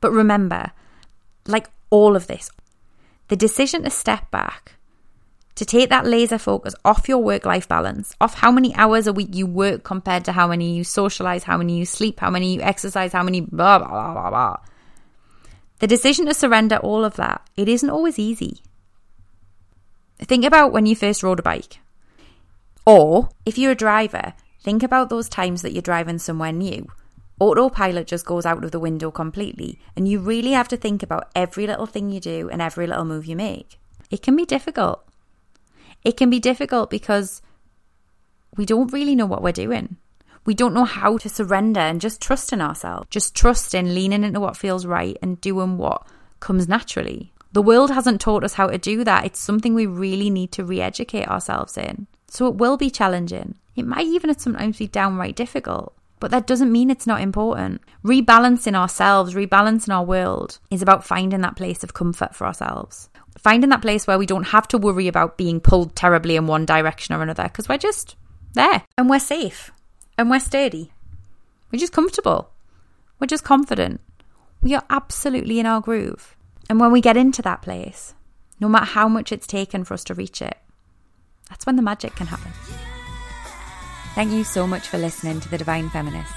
But 0.00 0.12
remember, 0.12 0.72
like 1.46 1.68
all 1.90 2.16
of 2.16 2.26
this, 2.26 2.50
the 3.28 3.36
decision 3.36 3.82
to 3.82 3.90
step 3.90 4.30
back, 4.30 4.72
to 5.56 5.64
take 5.64 5.88
that 5.88 6.06
laser 6.06 6.38
focus 6.38 6.74
off 6.84 7.08
your 7.08 7.18
work 7.18 7.46
life 7.46 7.66
balance, 7.66 8.14
off 8.20 8.34
how 8.34 8.50
many 8.52 8.74
hours 8.74 9.06
a 9.06 9.12
week 9.12 9.34
you 9.34 9.46
work 9.46 9.84
compared 9.84 10.24
to 10.26 10.32
how 10.32 10.46
many 10.46 10.76
you 10.76 10.84
socialize, 10.84 11.44
how 11.44 11.56
many 11.56 11.78
you 11.78 11.86
sleep, 11.86 12.20
how 12.20 12.30
many 12.30 12.54
you 12.54 12.60
exercise, 12.60 13.12
how 13.12 13.22
many 13.22 13.40
blah, 13.40 13.78
blah, 13.78 13.88
blah, 13.88 14.12
blah, 14.12 14.30
blah. 14.30 14.56
The 15.78 15.86
decision 15.86 16.26
to 16.26 16.34
surrender 16.34 16.76
all 16.76 17.04
of 17.04 17.16
that, 17.16 17.48
it 17.56 17.68
isn't 17.68 17.90
always 17.90 18.18
easy. 18.18 18.60
Think 20.18 20.44
about 20.44 20.72
when 20.72 20.86
you 20.86 20.96
first 20.96 21.22
rode 21.22 21.38
a 21.38 21.42
bike. 21.42 21.80
Or 22.86 23.30
if 23.44 23.58
you're 23.58 23.72
a 23.72 23.76
driver, 23.76 24.34
think 24.66 24.82
about 24.82 25.10
those 25.10 25.28
times 25.28 25.62
that 25.62 25.72
you're 25.72 25.80
driving 25.80 26.18
somewhere 26.18 26.50
new. 26.50 26.88
Autopilot 27.38 28.08
just 28.08 28.26
goes 28.26 28.44
out 28.44 28.64
of 28.64 28.72
the 28.72 28.80
window 28.80 29.12
completely, 29.12 29.78
and 29.94 30.08
you 30.08 30.18
really 30.18 30.50
have 30.50 30.66
to 30.66 30.76
think 30.76 31.04
about 31.04 31.30
every 31.36 31.68
little 31.68 31.86
thing 31.86 32.10
you 32.10 32.18
do 32.18 32.50
and 32.50 32.60
every 32.60 32.88
little 32.88 33.04
move 33.04 33.26
you 33.26 33.36
make. 33.36 33.78
It 34.10 34.22
can 34.22 34.34
be 34.34 34.44
difficult. 34.44 35.06
It 36.02 36.16
can 36.16 36.30
be 36.30 36.40
difficult 36.40 36.90
because 36.90 37.42
we 38.56 38.66
don't 38.66 38.92
really 38.92 39.14
know 39.14 39.24
what 39.26 39.40
we're 39.40 39.52
doing. 39.52 39.98
We 40.44 40.54
don't 40.54 40.74
know 40.74 40.84
how 40.84 41.16
to 41.18 41.28
surrender 41.28 41.78
and 41.78 42.00
just 42.00 42.20
trust 42.20 42.52
in 42.52 42.60
ourselves. 42.60 43.06
Just 43.08 43.36
trust 43.36 43.72
in 43.72 43.94
leaning 43.94 44.24
into 44.24 44.40
what 44.40 44.56
feels 44.56 44.84
right 44.84 45.16
and 45.22 45.40
doing 45.40 45.78
what 45.78 46.04
comes 46.40 46.66
naturally. 46.66 47.32
The 47.52 47.62
world 47.62 47.92
hasn't 47.92 48.20
taught 48.20 48.42
us 48.42 48.54
how 48.54 48.66
to 48.66 48.78
do 48.78 49.04
that. 49.04 49.26
It's 49.26 49.38
something 49.38 49.74
we 49.74 49.86
really 49.86 50.28
need 50.28 50.50
to 50.52 50.64
re 50.64 50.80
educate 50.80 51.28
ourselves 51.28 51.78
in. 51.78 52.08
So 52.26 52.48
it 52.48 52.56
will 52.56 52.76
be 52.76 52.90
challenging. 52.90 53.54
It 53.76 53.86
might 53.86 54.06
even 54.06 54.36
sometimes 54.38 54.78
be 54.78 54.88
downright 54.88 55.36
difficult. 55.36 55.94
But 56.18 56.30
that 56.30 56.46
doesn't 56.46 56.72
mean 56.72 56.90
it's 56.90 57.06
not 57.06 57.20
important. 57.20 57.82
Rebalancing 58.02 58.74
ourselves, 58.74 59.34
rebalancing 59.34 59.94
our 59.94 60.04
world 60.04 60.58
is 60.70 60.80
about 60.80 61.04
finding 61.04 61.42
that 61.42 61.56
place 61.56 61.84
of 61.84 61.92
comfort 61.92 62.34
for 62.34 62.46
ourselves. 62.46 63.10
Finding 63.38 63.68
that 63.70 63.82
place 63.82 64.06
where 64.06 64.18
we 64.18 64.24
don't 64.24 64.44
have 64.44 64.66
to 64.68 64.78
worry 64.78 65.08
about 65.08 65.36
being 65.36 65.60
pulled 65.60 65.94
terribly 65.94 66.36
in 66.36 66.46
one 66.46 66.64
direction 66.64 67.14
or 67.14 67.22
another 67.22 67.44
because 67.44 67.68
we're 67.68 67.76
just 67.76 68.16
there 68.54 68.82
and 68.96 69.10
we're 69.10 69.18
safe 69.18 69.70
and 70.16 70.30
we're 70.30 70.40
sturdy. 70.40 70.90
We're 71.70 71.78
just 71.78 71.92
comfortable. 71.92 72.50
We're 73.20 73.26
just 73.26 73.44
confident. 73.44 74.00
We 74.62 74.74
are 74.74 74.84
absolutely 74.88 75.60
in 75.60 75.66
our 75.66 75.82
groove. 75.82 76.34
And 76.70 76.80
when 76.80 76.92
we 76.92 77.02
get 77.02 77.16
into 77.16 77.42
that 77.42 77.62
place, 77.62 78.14
no 78.58 78.68
matter 78.68 78.86
how 78.86 79.06
much 79.06 79.32
it's 79.32 79.46
taken 79.46 79.84
for 79.84 79.94
us 79.94 80.04
to 80.04 80.14
reach 80.14 80.40
it, 80.40 80.56
that's 81.50 81.66
when 81.66 81.76
the 81.76 81.82
magic 81.82 82.16
can 82.16 82.28
happen. 82.28 82.52
Thank 84.16 84.32
you 84.32 84.44
so 84.44 84.66
much 84.66 84.88
for 84.88 84.96
listening 84.96 85.40
to 85.40 85.48
The 85.50 85.58
Divine 85.58 85.90
Feminist. 85.90 86.32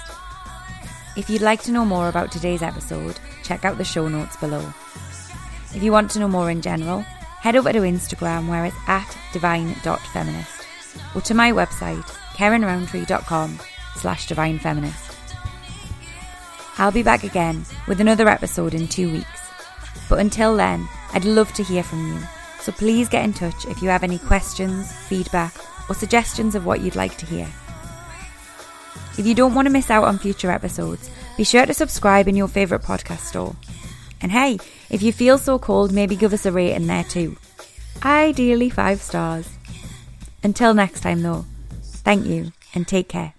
If 1.16 1.30
you'd 1.30 1.40
like 1.40 1.62
to 1.62 1.72
know 1.72 1.86
more 1.86 2.10
about 2.10 2.30
today's 2.30 2.60
episode, 2.60 3.18
check 3.42 3.64
out 3.64 3.78
the 3.78 3.84
show 3.84 4.06
notes 4.06 4.36
below. 4.36 4.62
If 5.74 5.82
you 5.82 5.90
want 5.90 6.10
to 6.10 6.18
know 6.18 6.28
more 6.28 6.50
in 6.50 6.60
general, 6.60 7.00
head 7.40 7.56
over 7.56 7.72
to 7.72 7.78
Instagram 7.78 8.50
where 8.50 8.66
it's 8.66 8.76
at 8.86 9.16
divine.feminist 9.32 10.66
or 11.14 11.22
to 11.22 11.32
my 11.32 11.52
website, 11.52 12.04
karenroundtree.com 12.34 13.58
slash 13.96 14.28
divinefeminist. 14.28 15.16
I'll 16.76 16.92
be 16.92 17.02
back 17.02 17.24
again 17.24 17.64
with 17.88 18.02
another 18.02 18.28
episode 18.28 18.74
in 18.74 18.88
two 18.88 19.10
weeks. 19.10 19.40
But 20.06 20.18
until 20.18 20.54
then, 20.54 20.86
I'd 21.14 21.24
love 21.24 21.50
to 21.54 21.64
hear 21.64 21.82
from 21.82 22.06
you. 22.12 22.20
So 22.60 22.72
please 22.72 23.08
get 23.08 23.24
in 23.24 23.32
touch 23.32 23.64
if 23.64 23.80
you 23.80 23.88
have 23.88 24.04
any 24.04 24.18
questions, 24.18 24.92
feedback, 25.08 25.54
or 25.88 25.94
suggestions 25.94 26.54
of 26.54 26.66
what 26.66 26.82
you'd 26.82 26.94
like 26.94 27.16
to 27.16 27.24
hear. 27.24 27.48
If 29.18 29.26
you 29.26 29.34
don't 29.34 29.54
want 29.54 29.66
to 29.66 29.72
miss 29.72 29.90
out 29.90 30.04
on 30.04 30.18
future 30.18 30.50
episodes, 30.50 31.10
be 31.36 31.44
sure 31.44 31.66
to 31.66 31.74
subscribe 31.74 32.28
in 32.28 32.36
your 32.36 32.48
favourite 32.48 32.84
podcast 32.84 33.20
store. 33.20 33.54
And 34.20 34.32
hey, 34.32 34.58
if 34.90 35.02
you 35.02 35.12
feel 35.12 35.38
so 35.38 35.58
cold, 35.58 35.92
maybe 35.92 36.16
give 36.16 36.32
us 36.32 36.46
a 36.46 36.52
rating 36.52 36.86
there 36.86 37.04
too. 37.04 37.36
Ideally, 38.02 38.70
five 38.70 39.00
stars. 39.00 39.48
Until 40.42 40.74
next 40.74 41.00
time, 41.00 41.22
though, 41.22 41.44
thank 41.82 42.26
you 42.26 42.52
and 42.74 42.86
take 42.86 43.08
care. 43.08 43.34